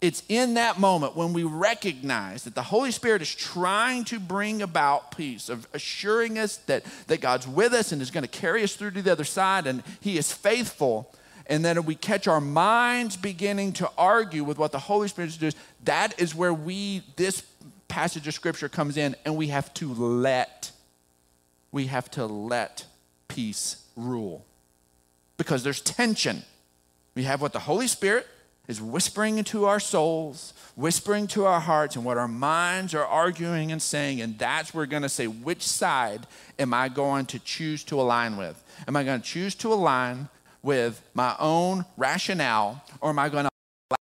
It's 0.00 0.22
in 0.28 0.54
that 0.54 0.78
moment 0.78 1.16
when 1.16 1.32
we 1.32 1.42
recognize 1.42 2.44
that 2.44 2.54
the 2.54 2.62
Holy 2.62 2.92
Spirit 2.92 3.20
is 3.20 3.34
trying 3.34 4.04
to 4.04 4.20
bring 4.20 4.62
about 4.62 5.16
peace, 5.16 5.48
of 5.48 5.66
assuring 5.72 6.38
us 6.38 6.58
that, 6.66 6.84
that 7.08 7.20
God's 7.20 7.48
with 7.48 7.72
us 7.72 7.90
and 7.90 8.00
is 8.00 8.12
going 8.12 8.22
to 8.22 8.28
carry 8.28 8.62
us 8.62 8.76
through 8.76 8.92
to 8.92 9.02
the 9.02 9.10
other 9.10 9.24
side 9.24 9.66
and 9.66 9.82
He 10.00 10.18
is 10.18 10.32
faithful. 10.32 11.12
And 11.46 11.64
then 11.64 11.84
we 11.84 11.94
catch 11.94 12.26
our 12.28 12.40
minds 12.40 13.16
beginning 13.16 13.72
to 13.74 13.90
argue 13.98 14.44
with 14.44 14.58
what 14.58 14.72
the 14.72 14.78
Holy 14.78 15.08
Spirit 15.08 15.28
is 15.28 15.36
doing. 15.36 15.52
That 15.84 16.20
is 16.20 16.34
where 16.34 16.54
we, 16.54 17.02
this 17.16 17.42
passage 17.88 18.26
of 18.26 18.34
Scripture 18.34 18.68
comes 18.68 18.96
in, 18.96 19.16
and 19.24 19.36
we 19.36 19.48
have 19.48 19.72
to 19.74 19.92
let, 19.92 20.70
we 21.70 21.86
have 21.86 22.10
to 22.12 22.26
let 22.26 22.86
peace 23.28 23.84
rule 23.96 24.44
because 25.36 25.62
there's 25.64 25.80
tension 25.80 26.42
we 27.14 27.24
have 27.24 27.42
what 27.42 27.52
the 27.52 27.60
Holy 27.60 27.86
Spirit 27.86 28.26
is 28.68 28.80
whispering 28.80 29.38
into 29.38 29.66
our 29.66 29.80
souls, 29.80 30.54
whispering 30.76 31.26
to 31.28 31.44
our 31.44 31.60
hearts, 31.60 31.96
and 31.96 32.04
what 32.04 32.16
our 32.16 32.28
minds 32.28 32.94
are 32.94 33.04
arguing 33.04 33.72
and 33.72 33.82
saying. 33.82 34.20
And 34.20 34.38
that's 34.38 34.72
where 34.72 34.82
we're 34.82 34.86
going 34.86 35.02
to 35.02 35.08
say, 35.08 35.26
which 35.26 35.66
side 35.66 36.26
am 36.58 36.72
I 36.72 36.88
going 36.88 37.26
to 37.26 37.38
choose 37.38 37.84
to 37.84 38.00
align 38.00 38.36
with? 38.36 38.62
Am 38.88 38.96
I 38.96 39.04
going 39.04 39.20
to 39.20 39.26
choose 39.26 39.54
to 39.56 39.72
align 39.72 40.28
with 40.62 41.02
my 41.14 41.34
own 41.38 41.84
rationale, 41.96 42.82
or 43.00 43.10
am 43.10 43.18
I 43.18 43.28
going 43.28 43.44
to 43.44 43.96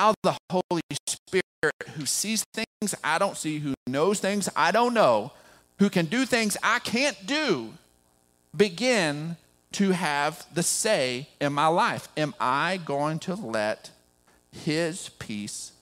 allow 0.00 0.14
the 0.22 0.36
Holy 0.50 0.82
Spirit, 1.06 1.88
who 1.94 2.06
sees 2.06 2.44
things 2.54 2.94
I 3.02 3.18
don't 3.18 3.36
see, 3.36 3.58
who 3.58 3.74
knows 3.86 4.20
things 4.20 4.48
I 4.56 4.70
don't 4.70 4.94
know, 4.94 5.32
who 5.78 5.88
can 5.88 6.06
do 6.06 6.24
things 6.24 6.56
I 6.62 6.78
can't 6.80 7.16
do, 7.26 7.72
begin 8.56 9.36
to 9.72 9.90
have 9.90 10.46
the 10.54 10.62
say 10.62 11.28
in 11.40 11.52
my 11.52 11.66
life. 11.66 12.08
Am 12.16 12.34
I 12.40 12.78
going 12.84 13.18
to 13.20 13.34
let 13.34 13.90
his 14.52 15.08
peace 15.18 15.72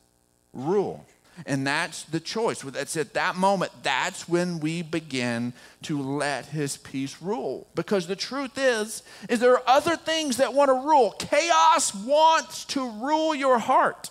rule? 0.52 1.04
And 1.46 1.66
that's 1.66 2.04
the 2.04 2.20
choice. 2.20 2.60
That's 2.60 2.96
at 2.96 3.14
that 3.14 3.36
moment, 3.36 3.72
that's 3.82 4.28
when 4.28 4.60
we 4.60 4.82
begin 4.82 5.52
to 5.82 6.00
let 6.00 6.46
his 6.46 6.76
peace 6.76 7.20
rule. 7.20 7.66
Because 7.74 8.06
the 8.06 8.16
truth 8.16 8.56
is, 8.56 9.02
is 9.28 9.40
there 9.40 9.54
are 9.54 9.62
other 9.66 9.96
things 9.96 10.36
that 10.36 10.54
want 10.54 10.68
to 10.68 10.74
rule. 10.74 11.12
Chaos 11.12 11.94
wants 11.94 12.64
to 12.66 12.88
rule 12.88 13.34
your 13.34 13.58
heart. 13.58 14.10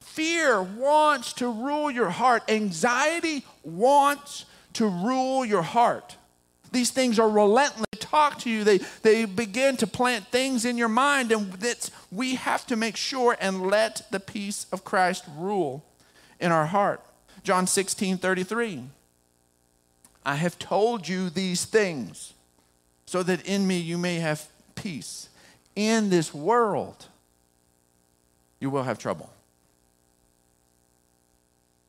Fear 0.00 0.62
wants 0.62 1.32
to 1.34 1.48
rule 1.48 1.90
your 1.90 2.10
heart. 2.10 2.42
Anxiety 2.48 3.44
wants 3.62 4.44
to 4.74 4.86
rule 4.86 5.44
your 5.44 5.62
heart. 5.62 6.16
These 6.72 6.90
things 6.90 7.18
are 7.18 7.30
relentless. 7.30 7.86
They 7.92 7.98
talk 7.98 8.40
to 8.40 8.50
you. 8.50 8.64
They, 8.64 8.78
they 9.02 9.24
begin 9.24 9.76
to 9.78 9.86
plant 9.86 10.26
things 10.26 10.64
in 10.64 10.76
your 10.76 10.88
mind, 10.88 11.32
and 11.32 11.52
that's, 11.54 11.90
we 12.10 12.34
have 12.34 12.66
to 12.66 12.76
make 12.76 12.96
sure 12.96 13.36
and 13.40 13.68
let 13.68 14.02
the 14.10 14.20
peace 14.20 14.66
of 14.72 14.84
Christ 14.84 15.24
rule 15.36 15.84
in 16.40 16.52
our 16.52 16.66
heart. 16.66 17.00
John 17.42 17.66
16, 17.66 18.18
33. 18.18 18.84
I 20.24 20.34
have 20.34 20.58
told 20.58 21.08
you 21.08 21.30
these 21.30 21.64
things 21.64 22.34
so 23.06 23.22
that 23.22 23.46
in 23.46 23.66
me 23.66 23.78
you 23.78 23.96
may 23.96 24.16
have 24.16 24.46
peace. 24.74 25.28
In 25.74 26.10
this 26.10 26.34
world, 26.34 27.06
you 28.60 28.68
will 28.70 28.82
have 28.82 28.98
trouble. 28.98 29.32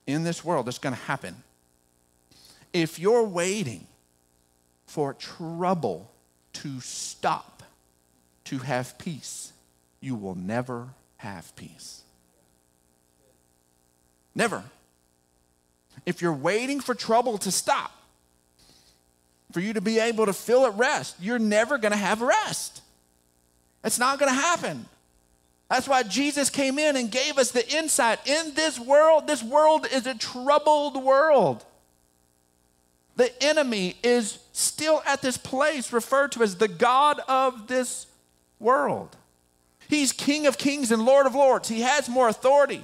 In 0.07 0.23
this 0.23 0.45
world, 0.45 0.67
it's 0.67 0.79
going 0.79 0.95
to 0.95 1.01
happen. 1.01 1.35
If 2.71 2.99
you're 2.99 3.25
waiting 3.25 3.87
for 4.85 5.13
trouble 5.13 6.09
to 6.53 6.79
stop, 6.79 7.63
to 8.45 8.59
have 8.59 8.97
peace, 8.97 9.53
you 10.01 10.15
will 10.15 10.35
never 10.35 10.89
have 11.17 11.55
peace. 11.55 12.03
Never. 14.35 14.63
If 16.05 16.21
you're 16.21 16.33
waiting 16.33 16.79
for 16.79 16.95
trouble 16.95 17.37
to 17.39 17.51
stop, 17.51 17.91
for 19.51 19.59
you 19.59 19.73
to 19.73 19.81
be 19.81 19.99
able 19.99 20.25
to 20.25 20.33
feel 20.33 20.65
at 20.65 20.77
rest, 20.77 21.15
you're 21.19 21.39
never 21.39 21.77
going 21.77 21.91
to 21.91 21.97
have 21.97 22.21
rest. 22.21 22.81
It's 23.83 23.99
not 23.99 24.19
going 24.19 24.31
to 24.31 24.39
happen. 24.39 24.85
That's 25.69 25.87
why 25.87 26.03
Jesus 26.03 26.49
came 26.49 26.79
in 26.79 26.95
and 26.95 27.11
gave 27.11 27.37
us 27.37 27.51
the 27.51 27.67
insight. 27.75 28.19
In 28.27 28.53
this 28.53 28.79
world, 28.79 29.27
this 29.27 29.43
world 29.43 29.87
is 29.91 30.07
a 30.07 30.15
troubled 30.15 31.03
world 31.03 31.65
the 33.19 33.43
enemy 33.43 33.97
is 34.01 34.39
still 34.53 35.03
at 35.05 35.21
this 35.21 35.35
place 35.37 35.91
referred 35.91 36.31
to 36.31 36.41
as 36.41 36.55
the 36.55 36.69
God 36.69 37.19
of 37.27 37.67
this 37.67 38.07
world. 38.61 39.13
He's 39.89 40.13
King 40.13 40.47
of 40.47 40.57
kings 40.57 40.89
and 40.89 41.03
Lord 41.03 41.25
of 41.25 41.35
lords. 41.35 41.67
He 41.67 41.81
has 41.81 42.07
more 42.07 42.29
authority. 42.29 42.81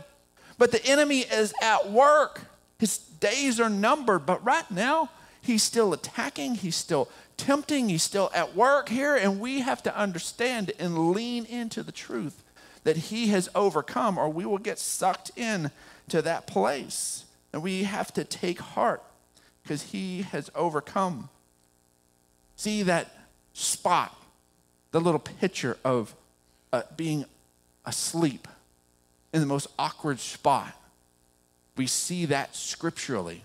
But 0.57 0.71
the 0.71 0.85
enemy 0.85 1.19
is 1.19 1.53
at 1.61 1.91
work. 1.91 2.41
His 2.79 2.97
days 2.97 3.59
are 3.59 3.69
numbered. 3.69 4.25
But 4.25 4.43
right 4.43 4.69
now, 4.71 5.09
he's 5.41 5.63
still 5.63 5.93
attacking. 5.93 6.55
He's 6.55 6.75
still 6.75 7.09
tempting. 7.37 7.89
He's 7.89 8.03
still 8.03 8.31
at 8.33 8.55
work 8.55 8.89
here. 8.89 9.15
And 9.15 9.39
we 9.39 9.59
have 9.61 9.83
to 9.83 9.97
understand 9.97 10.71
and 10.79 11.09
lean 11.11 11.45
into 11.45 11.83
the 11.83 11.91
truth 11.91 12.41
that 12.83 12.97
he 12.97 13.27
has 13.29 13.49
overcome, 13.55 14.17
or 14.17 14.29
we 14.29 14.45
will 14.45 14.59
get 14.59 14.77
sucked 14.77 15.31
in 15.35 15.71
to 16.07 16.21
that 16.21 16.45
place. 16.45 17.25
And 17.51 17.63
we 17.63 17.83
have 17.83 18.13
to 18.13 18.23
take 18.23 18.59
heart 18.59 19.01
because 19.63 19.83
he 19.83 20.21
has 20.21 20.51
overcome. 20.53 21.29
See 22.55 22.83
that 22.83 23.11
spot, 23.53 24.15
the 24.91 25.01
little 25.01 25.19
picture 25.19 25.77
of 25.83 26.13
uh, 26.71 26.83
being 26.95 27.25
asleep 27.85 28.47
in 29.35 29.41
the 29.41 29.47
most 29.47 29.67
awkward 29.77 30.17
spot. 30.21 30.73
We 31.75 31.87
see 31.87 32.23
that 32.27 32.55
scripturally. 32.55 33.41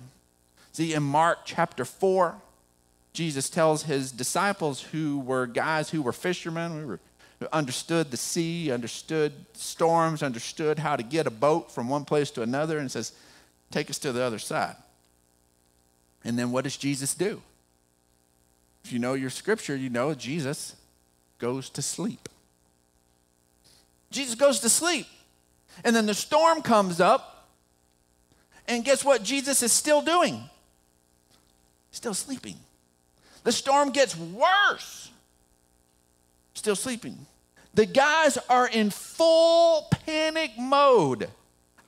See, 0.70 0.94
in 0.94 1.03
Mark 1.03 1.40
chapter 1.44 1.85
4, 1.85 2.37
Jesus 3.12 3.50
tells 3.50 3.83
his 3.83 4.12
disciples, 4.12 4.83
who 4.83 5.18
were 5.18 5.48
guys 5.48 5.90
who 5.90 6.00
were 6.00 6.12
fishermen, 6.12 6.81
who, 6.81 6.87
were, 6.87 7.00
who 7.40 7.48
understood 7.53 8.12
the 8.12 8.16
sea, 8.16 8.70
understood 8.70 9.33
storms, 9.55 10.22
understood 10.22 10.79
how 10.79 10.94
to 10.94 11.03
get 11.03 11.26
a 11.26 11.31
boat 11.31 11.72
from 11.72 11.88
one 11.88 12.05
place 12.05 12.31
to 12.31 12.42
another, 12.42 12.79
and 12.79 12.88
says, 12.88 13.11
Take 13.72 13.90
us 13.90 13.98
to 13.98 14.12
the 14.12 14.22
other 14.22 14.38
side. 14.38 14.76
And 16.22 16.38
then 16.38 16.53
what 16.53 16.62
does 16.62 16.76
Jesus 16.76 17.14
do? 17.14 17.42
If 18.85 18.92
you 18.92 19.00
know 19.00 19.14
your 19.14 19.31
scripture, 19.31 19.74
you 19.74 19.90
know 19.90 20.14
Jesus 20.14 20.76
goes 21.40 21.68
to 21.70 21.83
sleep. 21.83 22.29
Jesus 24.12 24.37
goes 24.37 24.61
to 24.61 24.68
sleep. 24.68 25.07
And 25.85 25.95
then 25.95 26.07
the 26.07 26.15
storm 26.15 26.63
comes 26.63 27.01
up. 27.01 27.49
And 28.69 28.85
guess 28.85 29.05
what? 29.05 29.23
Jesus 29.23 29.63
is 29.63 29.73
still 29.73 30.03
doing? 30.03 30.43
Still 31.91 32.15
sleeping. 32.15 32.57
The 33.45 33.53
storm 33.53 33.91
gets 33.91 34.17
worse. 34.17 35.11
Still 36.55 36.77
sleeping. 36.77 37.27
The 37.75 37.87
guys 37.87 38.37
are 38.49 38.69
in 38.69 38.91
full 38.91 39.89
panic 40.07 40.53
mode. 40.59 41.29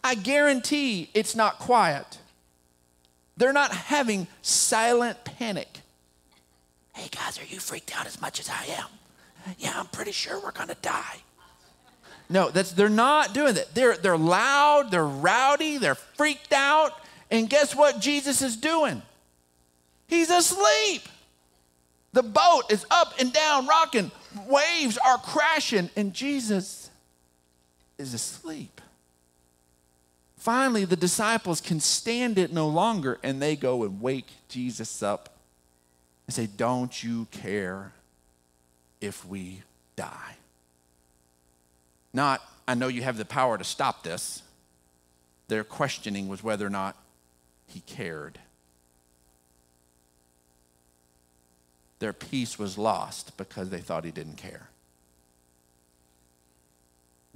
I 0.02 0.14
guarantee 0.14 1.10
it's 1.14 1.36
not 1.36 1.58
quiet. 1.58 2.18
They're 3.36 3.52
not 3.52 3.72
having 3.72 4.26
silent 4.42 5.24
panic. 5.24 5.80
Hey 6.94 7.08
guys, 7.08 7.38
are 7.38 7.44
you 7.44 7.58
freaked 7.58 7.96
out 7.96 8.06
as 8.06 8.20
much 8.20 8.38
as 8.38 8.48
I 8.48 8.64
am? 8.78 8.88
Yeah, 9.58 9.72
I'm 9.76 9.86
pretty 9.86 10.12
sure 10.12 10.38
we're 10.40 10.52
gonna 10.52 10.76
die. 10.82 11.22
No, 12.32 12.48
that's 12.48 12.72
they're 12.72 12.88
not 12.88 13.34
doing 13.34 13.54
that. 13.54 13.74
They're 13.74 13.96
they're 13.96 14.16
loud, 14.16 14.90
they're 14.90 15.04
rowdy, 15.06 15.76
they're 15.76 15.94
freaked 15.94 16.54
out. 16.54 16.92
And 17.30 17.48
guess 17.48 17.76
what 17.76 18.00
Jesus 18.00 18.40
is 18.40 18.56
doing? 18.56 19.02
He's 20.06 20.30
asleep. 20.30 21.02
The 22.14 22.22
boat 22.22 22.62
is 22.70 22.86
up 22.90 23.14
and 23.20 23.32
down, 23.32 23.66
rocking. 23.66 24.10
Waves 24.46 24.98
are 24.98 25.18
crashing, 25.18 25.90
and 25.94 26.14
Jesus 26.14 26.90
is 27.98 28.14
asleep. 28.14 28.80
Finally, 30.36 30.86
the 30.86 30.96
disciples 30.96 31.60
can 31.60 31.80
stand 31.80 32.38
it 32.38 32.52
no 32.52 32.66
longer 32.66 33.18
and 33.22 33.40
they 33.40 33.56
go 33.56 33.84
and 33.84 34.00
wake 34.00 34.26
Jesus 34.48 35.02
up 35.02 35.36
and 36.26 36.34
say, 36.34 36.46
Don't 36.46 37.02
you 37.02 37.26
care 37.30 37.92
if 39.00 39.24
we 39.26 39.62
die? 39.96 40.36
Not, 42.12 42.42
I 42.68 42.74
know 42.74 42.88
you 42.88 43.02
have 43.02 43.16
the 43.16 43.24
power 43.24 43.56
to 43.56 43.64
stop 43.64 44.02
this. 44.02 44.42
Their 45.48 45.64
questioning 45.64 46.28
was 46.28 46.42
whether 46.42 46.66
or 46.66 46.70
not 46.70 46.96
he 47.66 47.80
cared. 47.80 48.38
Their 51.98 52.12
peace 52.12 52.58
was 52.58 52.76
lost 52.76 53.36
because 53.36 53.70
they 53.70 53.80
thought 53.80 54.04
he 54.04 54.10
didn't 54.10 54.36
care. 54.36 54.68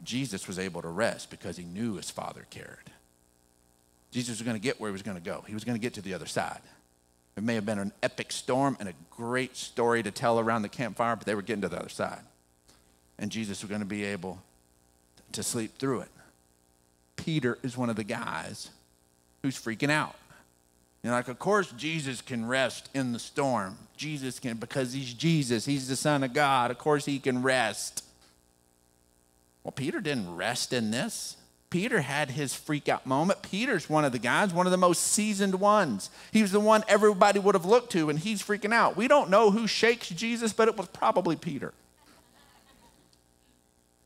Jesus 0.02 0.46
was 0.46 0.58
able 0.58 0.82
to 0.82 0.88
rest 0.88 1.30
because 1.30 1.56
he 1.56 1.64
knew 1.64 1.94
his 1.94 2.10
Father 2.10 2.46
cared. 2.50 2.90
Jesus 4.10 4.38
was 4.38 4.42
going 4.42 4.56
to 4.56 4.62
get 4.62 4.80
where 4.80 4.90
he 4.90 4.92
was 4.92 5.02
going 5.02 5.16
to 5.16 5.22
go. 5.22 5.44
He 5.46 5.54
was 5.54 5.64
going 5.64 5.76
to 5.76 5.80
get 5.80 5.94
to 5.94 6.02
the 6.02 6.14
other 6.14 6.26
side. 6.26 6.60
It 7.36 7.42
may 7.42 7.54
have 7.54 7.66
been 7.66 7.78
an 7.78 7.92
epic 8.02 8.32
storm 8.32 8.76
and 8.80 8.88
a 8.88 8.94
great 9.10 9.56
story 9.56 10.02
to 10.02 10.10
tell 10.10 10.40
around 10.40 10.62
the 10.62 10.68
campfire, 10.68 11.16
but 11.16 11.26
they 11.26 11.34
were 11.34 11.42
getting 11.42 11.62
to 11.62 11.68
the 11.68 11.78
other 11.78 11.88
side. 11.88 12.22
And 13.18 13.30
Jesus 13.30 13.62
was 13.62 13.68
going 13.68 13.82
to 13.82 13.86
be 13.86 14.04
able 14.04 14.42
to 15.32 15.42
sleep 15.42 15.78
through 15.78 16.00
it. 16.00 16.10
Peter 17.16 17.58
is 17.62 17.76
one 17.76 17.90
of 17.90 17.96
the 17.96 18.04
guys 18.04 18.70
who's 19.42 19.58
freaking 19.58 19.90
out. 19.90 20.16
Know, 21.06 21.12
like, 21.12 21.28
of 21.28 21.38
course, 21.38 21.70
Jesus 21.72 22.20
can 22.20 22.46
rest 22.46 22.88
in 22.92 23.12
the 23.12 23.18
storm. 23.20 23.78
Jesus 23.96 24.40
can, 24.40 24.56
because 24.56 24.92
he's 24.92 25.14
Jesus, 25.14 25.64
he's 25.64 25.86
the 25.86 25.94
Son 25.94 26.24
of 26.24 26.32
God. 26.32 26.72
Of 26.72 26.78
course, 26.78 27.04
he 27.04 27.20
can 27.20 27.42
rest. 27.42 28.04
Well, 29.62 29.70
Peter 29.70 30.00
didn't 30.00 30.34
rest 30.34 30.72
in 30.72 30.90
this. 30.90 31.36
Peter 31.70 32.00
had 32.00 32.30
his 32.30 32.54
freak 32.54 32.88
out 32.88 33.06
moment. 33.06 33.42
Peter's 33.42 33.88
one 33.88 34.04
of 34.04 34.12
the 34.12 34.18
guys, 34.18 34.52
one 34.52 34.66
of 34.66 34.72
the 34.72 34.76
most 34.76 35.00
seasoned 35.00 35.60
ones. 35.60 36.10
He 36.32 36.42
was 36.42 36.52
the 36.52 36.60
one 36.60 36.84
everybody 36.88 37.38
would 37.38 37.54
have 37.54 37.64
looked 37.64 37.92
to, 37.92 38.10
and 38.10 38.18
he's 38.18 38.42
freaking 38.42 38.72
out. 38.72 38.96
We 38.96 39.06
don't 39.08 39.30
know 39.30 39.50
who 39.50 39.66
shakes 39.66 40.08
Jesus, 40.08 40.52
but 40.52 40.68
it 40.68 40.76
was 40.76 40.88
probably 40.88 41.36
Peter. 41.36 41.72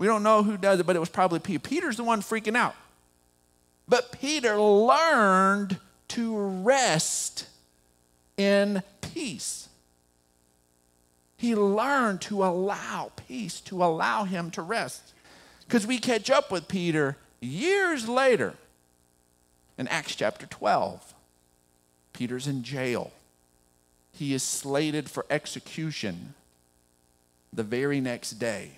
We 0.00 0.06
don't 0.06 0.22
know 0.22 0.42
who 0.42 0.56
does 0.56 0.80
it, 0.80 0.86
but 0.86 0.96
it 0.96 0.98
was 0.98 1.10
probably 1.10 1.40
Peter. 1.40 1.58
Peter's 1.58 1.98
the 1.98 2.04
one 2.04 2.22
freaking 2.22 2.56
out. 2.56 2.74
But 3.86 4.12
Peter 4.12 4.58
learned 4.58 5.78
to 6.08 6.38
rest 6.38 7.46
in 8.38 8.82
peace. 9.02 9.68
He 11.36 11.54
learned 11.54 12.22
to 12.22 12.42
allow 12.42 13.12
peace, 13.14 13.60
to 13.60 13.84
allow 13.84 14.24
him 14.24 14.50
to 14.52 14.62
rest. 14.62 15.12
Because 15.66 15.86
we 15.86 15.98
catch 15.98 16.30
up 16.30 16.50
with 16.50 16.66
Peter 16.66 17.18
years 17.38 18.08
later 18.08 18.54
in 19.76 19.86
Acts 19.88 20.14
chapter 20.14 20.46
12. 20.46 21.12
Peter's 22.14 22.46
in 22.46 22.62
jail. 22.62 23.12
He 24.12 24.32
is 24.32 24.42
slated 24.42 25.10
for 25.10 25.26
execution 25.28 26.32
the 27.52 27.64
very 27.64 28.00
next 28.00 28.38
day. 28.38 28.70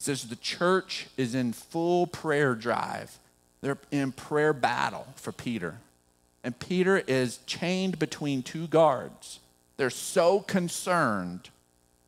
Says 0.00 0.24
the 0.24 0.36
church 0.36 1.06
is 1.16 1.34
in 1.34 1.52
full 1.52 2.06
prayer 2.08 2.54
drive. 2.54 3.18
They're 3.60 3.78
in 3.92 4.12
prayer 4.12 4.54
battle 4.54 5.06
for 5.14 5.30
Peter. 5.30 5.76
And 6.42 6.58
Peter 6.58 7.02
is 7.06 7.38
chained 7.46 7.98
between 7.98 8.42
two 8.42 8.66
guards. 8.66 9.40
They're 9.76 9.90
so 9.90 10.40
concerned 10.40 11.50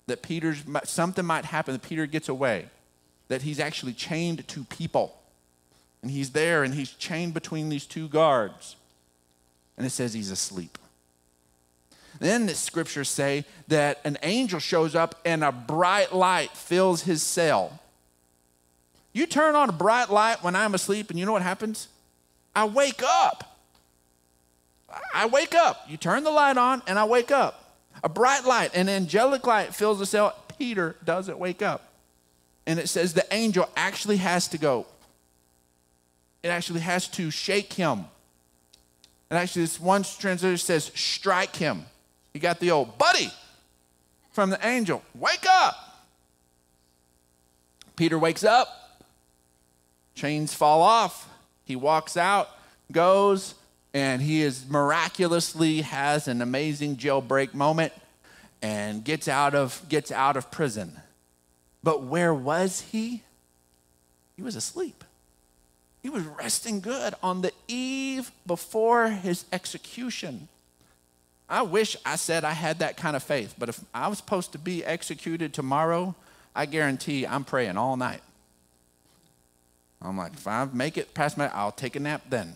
that 0.06 0.22
Peter's 0.22 0.62
something 0.84 1.24
might 1.24 1.44
happen 1.44 1.74
that 1.74 1.82
Peter 1.82 2.06
gets 2.06 2.30
away, 2.30 2.66
that 3.28 3.42
he's 3.42 3.60
actually 3.60 3.92
chained 3.92 4.48
to 4.48 4.64
people. 4.64 5.18
And 6.00 6.10
he's 6.10 6.30
there 6.30 6.64
and 6.64 6.74
he's 6.74 6.92
chained 6.92 7.34
between 7.34 7.68
these 7.68 7.84
two 7.86 8.08
guards. 8.08 8.76
And 9.76 9.86
it 9.86 9.90
says 9.90 10.14
he's 10.14 10.30
asleep. 10.30 10.78
Then 12.18 12.46
the 12.46 12.54
scriptures 12.54 13.08
say 13.08 13.44
that 13.68 14.00
an 14.04 14.16
angel 14.22 14.60
shows 14.60 14.94
up 14.94 15.20
and 15.24 15.44
a 15.44 15.52
bright 15.52 16.14
light 16.14 16.52
fills 16.52 17.02
his 17.02 17.22
cell. 17.22 17.80
You 19.12 19.26
turn 19.26 19.54
on 19.54 19.68
a 19.68 19.72
bright 19.72 20.10
light 20.10 20.42
when 20.42 20.56
I'm 20.56 20.74
asleep, 20.74 21.10
and 21.10 21.18
you 21.18 21.26
know 21.26 21.32
what 21.32 21.42
happens? 21.42 21.88
I 22.54 22.64
wake 22.64 23.02
up. 23.02 23.58
I 25.14 25.26
wake 25.26 25.54
up. 25.54 25.84
You 25.88 25.96
turn 25.96 26.24
the 26.24 26.30
light 26.30 26.56
on, 26.56 26.82
and 26.86 26.98
I 26.98 27.04
wake 27.04 27.30
up. 27.30 27.76
A 28.02 28.08
bright 28.08 28.44
light, 28.44 28.74
an 28.74 28.88
angelic 28.88 29.46
light 29.46 29.74
fills 29.74 29.98
the 29.98 30.06
cell. 30.06 30.36
Peter 30.58 30.96
doesn't 31.04 31.38
wake 31.38 31.62
up. 31.62 31.92
And 32.66 32.78
it 32.78 32.88
says 32.88 33.14
the 33.14 33.26
angel 33.32 33.68
actually 33.76 34.18
has 34.18 34.48
to 34.48 34.58
go. 34.58 34.86
It 36.42 36.48
actually 36.48 36.80
has 36.80 37.08
to 37.08 37.30
shake 37.30 37.72
him. 37.74 38.04
And 39.30 39.38
actually, 39.38 39.62
this 39.62 39.80
one 39.80 40.02
translator 40.02 40.56
says, 40.56 40.90
strike 40.94 41.56
him. 41.56 41.86
You 42.34 42.40
got 42.40 42.60
the 42.60 42.70
old 42.70 42.98
buddy 42.98 43.30
from 44.32 44.50
the 44.50 44.66
angel. 44.66 45.02
Wake 45.14 45.46
up. 45.48 46.04
Peter 47.96 48.18
wakes 48.18 48.44
up. 48.44 48.81
Chains 50.14 50.54
fall 50.54 50.82
off. 50.82 51.28
He 51.64 51.76
walks 51.76 52.16
out, 52.16 52.48
goes, 52.90 53.54
and 53.94 54.22
he 54.22 54.42
is 54.42 54.68
miraculously 54.68 55.82
has 55.82 56.28
an 56.28 56.42
amazing 56.42 56.96
jailbreak 56.96 57.54
moment 57.54 57.92
and 58.60 59.04
gets 59.04 59.28
out 59.28 59.54
of 59.54 59.82
gets 59.88 60.10
out 60.10 60.36
of 60.36 60.50
prison. 60.50 60.96
But 61.82 62.04
where 62.04 62.32
was 62.32 62.80
he? 62.80 63.22
He 64.36 64.42
was 64.42 64.56
asleep. 64.56 65.04
He 66.02 66.08
was 66.08 66.24
resting 66.24 66.80
good 66.80 67.14
on 67.22 67.42
the 67.42 67.52
eve 67.68 68.32
before 68.46 69.08
his 69.08 69.44
execution. 69.52 70.48
I 71.48 71.62
wish 71.62 71.96
I 72.04 72.16
said 72.16 72.44
I 72.44 72.52
had 72.52 72.78
that 72.78 72.96
kind 72.96 73.14
of 73.14 73.22
faith, 73.22 73.54
but 73.58 73.68
if 73.68 73.80
I 73.92 74.08
was 74.08 74.18
supposed 74.18 74.52
to 74.52 74.58
be 74.58 74.84
executed 74.84 75.52
tomorrow, 75.52 76.14
I 76.56 76.66
guarantee 76.66 77.26
I'm 77.26 77.44
praying 77.44 77.76
all 77.76 77.96
night. 77.96 78.22
I'm 80.02 80.16
like, 80.16 80.34
if 80.34 80.46
I 80.46 80.66
make 80.72 80.98
it 80.98 81.14
past 81.14 81.38
my, 81.38 81.48
I'll 81.48 81.72
take 81.72 81.96
a 81.96 82.00
nap 82.00 82.22
then. 82.28 82.54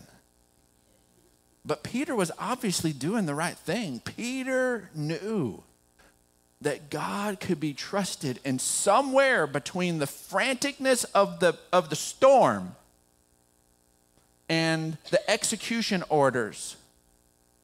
But 1.65 1.83
Peter 1.83 2.15
was 2.15 2.31
obviously 2.39 2.93
doing 2.93 3.25
the 3.25 3.35
right 3.35 3.57
thing. 3.57 4.01
Peter 4.01 4.89
knew 4.93 5.63
that 6.61 6.89
God 6.89 7.39
could 7.39 7.59
be 7.59 7.73
trusted, 7.73 8.39
and 8.43 8.59
somewhere 8.59 9.45
between 9.45 9.99
the 9.99 10.05
franticness 10.05 11.05
of 11.13 11.39
the, 11.39 11.57
of 11.71 11.89
the 11.89 11.95
storm 11.95 12.75
and 14.49 14.97
the 15.11 15.29
execution 15.29 16.03
orders, 16.09 16.77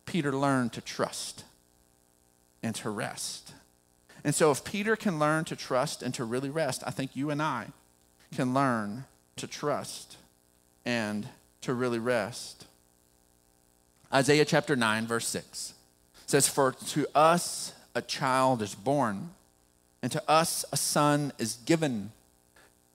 Peter 0.06 0.34
learned 0.34 0.74
to 0.74 0.82
trust 0.82 1.44
and 2.62 2.76
to 2.76 2.90
rest. 2.90 3.54
And 4.24 4.36
so, 4.36 4.52
if 4.52 4.64
Peter 4.64 4.96
can 4.96 5.18
learn 5.18 5.46
to 5.46 5.56
trust 5.56 6.04
and 6.04 6.14
to 6.14 6.24
really 6.24 6.50
rest, 6.50 6.84
I 6.86 6.92
think 6.92 7.16
you 7.16 7.30
and 7.30 7.42
I 7.42 7.68
can 8.36 8.54
learn 8.54 9.06
to 9.44 9.48
trust 9.48 10.16
and 10.86 11.28
to 11.60 11.74
really 11.74 12.00
rest. 12.00 12.66
Isaiah 14.14 14.46
chapter 14.46 14.74
9, 14.74 15.06
verse 15.06 15.28
6 15.28 15.74
says, 16.26 16.48
For 16.48 16.72
to 16.72 17.06
us 17.14 17.74
a 17.94 18.02
child 18.02 18.62
is 18.62 18.74
born, 18.74 19.32
and 20.02 20.14
to 20.14 20.24
us 20.30 20.64
a 20.72 20.78
son 20.78 21.34
is 21.38 21.58
given, 21.66 22.14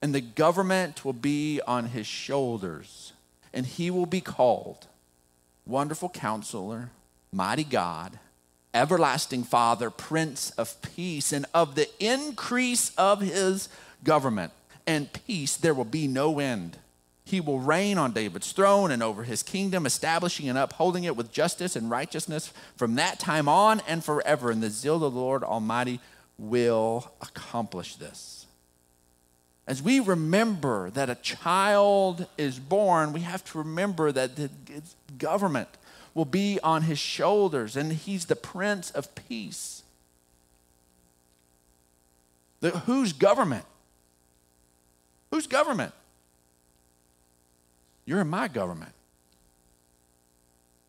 and 0.01 0.15
the 0.15 0.21
government 0.21 1.05
will 1.05 1.13
be 1.13 1.61
on 1.67 1.89
his 1.89 2.07
shoulders, 2.07 3.13
and 3.53 3.67
he 3.67 3.91
will 3.91 4.07
be 4.07 4.21
called 4.21 4.87
Wonderful 5.67 6.09
Counselor, 6.09 6.89
Mighty 7.31 7.63
God, 7.63 8.17
Everlasting 8.73 9.43
Father, 9.43 9.91
Prince 9.91 10.49
of 10.57 10.81
Peace, 10.81 11.31
and 11.31 11.45
of 11.53 11.75
the 11.75 11.87
increase 12.03 12.91
of 12.97 13.21
his 13.21 13.69
government 14.03 14.51
and 14.89 15.13
peace 15.13 15.55
there 15.55 15.75
will 15.75 15.85
be 15.85 16.07
no 16.07 16.39
end. 16.39 16.77
He 17.23 17.39
will 17.39 17.59
reign 17.59 17.99
on 17.99 18.11
David's 18.11 18.51
throne 18.51 18.89
and 18.89 19.03
over 19.03 19.23
his 19.23 19.43
kingdom, 19.43 19.85
establishing 19.85 20.49
and 20.49 20.57
upholding 20.57 21.03
it 21.03 21.15
with 21.15 21.31
justice 21.31 21.75
and 21.75 21.91
righteousness 21.91 22.51
from 22.75 22.95
that 22.95 23.19
time 23.19 23.47
on 23.47 23.83
and 23.87 24.03
forever. 24.03 24.49
And 24.49 24.63
the 24.63 24.71
zeal 24.71 24.95
of 24.95 25.13
the 25.13 25.19
Lord 25.19 25.43
Almighty 25.43 25.99
will 26.39 27.11
accomplish 27.21 27.97
this. 27.97 28.47
As 29.67 29.83
we 29.83 29.99
remember 29.99 30.89
that 30.89 31.07
a 31.07 31.15
child 31.15 32.25
is 32.35 32.57
born, 32.57 33.13
we 33.13 33.19
have 33.19 33.43
to 33.51 33.59
remember 33.59 34.11
that 34.11 34.37
the 34.37 34.49
government 35.19 35.69
will 36.15 36.25
be 36.25 36.59
on 36.63 36.81
his 36.81 36.97
shoulders 36.97 37.77
and 37.77 37.93
he's 37.93 38.25
the 38.25 38.35
Prince 38.35 38.89
of 38.89 39.13
Peace. 39.13 39.83
The, 42.61 42.71
whose 42.71 43.13
government? 43.13 43.65
Whose 45.31 45.47
government? 45.47 45.93
You're 48.05 48.21
in 48.21 48.29
my 48.29 48.47
government. 48.47 48.91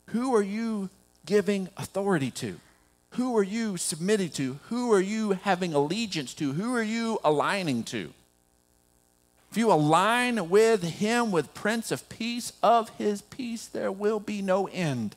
Who 0.07 0.35
are 0.35 0.43
you 0.43 0.89
giving 1.27 1.69
authority 1.77 2.31
to? 2.33 2.59
Who 3.11 3.37
are 3.37 3.43
you 3.43 3.77
submitting 3.77 4.31
to? 4.31 4.59
Who 4.69 4.93
are 4.93 5.01
you 5.01 5.33
having 5.33 5.75
allegiance 5.75 6.33
to? 6.35 6.53
Who 6.53 6.75
are 6.75 6.83
you 6.83 7.19
aligning 7.23 7.83
to? 7.85 8.13
If 9.51 9.59
you 9.59 9.71
align 9.71 10.49
with 10.49 10.83
him, 10.83 11.33
with 11.33 11.55
Prince 11.55 11.91
of 11.91 12.09
Peace, 12.09 12.53
of 12.63 12.89
his 12.91 13.21
peace, 13.21 13.67
there 13.67 13.93
will 13.93 14.21
be 14.21 14.41
no 14.41 14.69
end. 14.69 15.17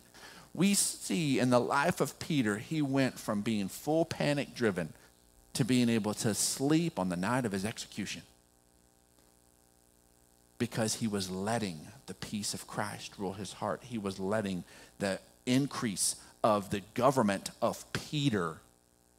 We 0.56 0.74
see 0.74 1.40
in 1.40 1.52
the 1.52 1.60
life 1.60 2.02
of 2.02 2.18
Peter, 2.20 2.58
he 2.58 2.82
went 2.82 3.20
from 3.20 3.42
being 3.42 3.68
full 3.68 4.06
panic 4.06 4.56
driven 4.56 4.94
to 5.54 5.64
being 5.64 5.88
able 5.88 6.16
to 6.16 6.34
sleep 6.34 6.98
on 7.00 7.10
the 7.10 7.16
night 7.16 7.46
of 7.46 7.52
his 7.52 7.64
execution 7.64 8.24
because 10.64 10.94
he 10.96 11.08
was 11.08 11.30
letting 11.30 11.78
the 12.06 12.14
peace 12.14 12.54
of 12.54 12.68
Christ 12.68 13.16
rule 13.18 13.34
his 13.34 13.52
heart. 13.52 13.82
He 13.84 13.98
was 13.98 14.18
letting 14.18 14.64
the 14.98 15.20
increase 15.46 16.16
of 16.42 16.70
the 16.70 16.80
government 16.94 17.52
of 17.62 17.84
Peter 17.92 18.60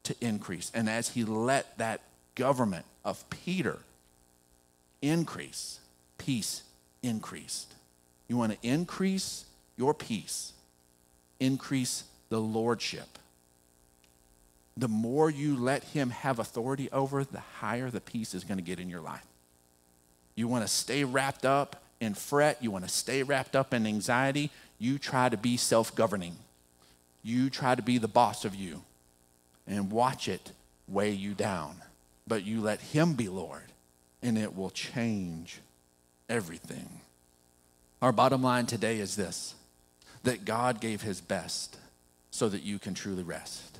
to 0.05 0.15
increase. 0.21 0.71
And 0.73 0.89
as 0.89 1.09
he 1.09 1.23
let 1.23 1.77
that 1.77 2.01
government 2.33 2.87
of 3.03 3.29
Peter 3.29 3.77
increase, 5.03 5.81
peace 6.17 6.63
increased. 7.03 7.75
You 8.27 8.37
want 8.37 8.59
to 8.59 8.67
increase 8.67 9.45
your 9.77 9.93
peace, 9.93 10.51
increase 11.39 12.05
the 12.29 12.41
lordship. 12.41 13.19
The 14.75 14.87
more 14.87 15.29
you 15.29 15.55
let 15.55 15.83
him 15.83 16.09
have 16.09 16.39
authority 16.39 16.89
over, 16.91 17.23
the 17.23 17.39
higher 17.59 17.91
the 17.91 18.01
peace 18.01 18.33
is 18.33 18.43
going 18.43 18.57
to 18.57 18.63
get 18.63 18.79
in 18.79 18.89
your 18.89 19.01
life. 19.01 19.21
You 20.35 20.47
want 20.47 20.63
to 20.63 20.67
stay 20.67 21.03
wrapped 21.03 21.45
up 21.45 21.81
in 21.99 22.13
fret. 22.13 22.57
You 22.61 22.71
want 22.71 22.85
to 22.85 22.91
stay 22.91 23.23
wrapped 23.23 23.55
up 23.55 23.73
in 23.73 23.87
anxiety. 23.87 24.51
You 24.77 24.97
try 24.99 25.29
to 25.29 25.37
be 25.37 25.57
self 25.57 25.95
governing. 25.95 26.35
You 27.23 27.49
try 27.49 27.75
to 27.75 27.81
be 27.81 27.97
the 27.97 28.07
boss 28.07 28.45
of 28.45 28.53
you 28.53 28.83
and 29.65 29.91
watch 29.91 30.27
it 30.27 30.51
weigh 30.87 31.11
you 31.11 31.33
down. 31.33 31.77
But 32.27 32.43
you 32.43 32.61
let 32.61 32.81
Him 32.81 33.13
be 33.13 33.29
Lord, 33.29 33.71
and 34.21 34.37
it 34.37 34.55
will 34.55 34.69
change 34.69 35.59
everything. 36.29 37.01
Our 38.01 38.11
bottom 38.11 38.43
line 38.43 38.65
today 38.65 38.99
is 38.99 39.15
this 39.15 39.55
that 40.23 40.45
God 40.45 40.81
gave 40.81 41.01
His 41.01 41.21
best 41.21 41.77
so 42.31 42.49
that 42.49 42.63
you 42.63 42.79
can 42.79 42.93
truly 42.93 43.23
rest. 43.23 43.79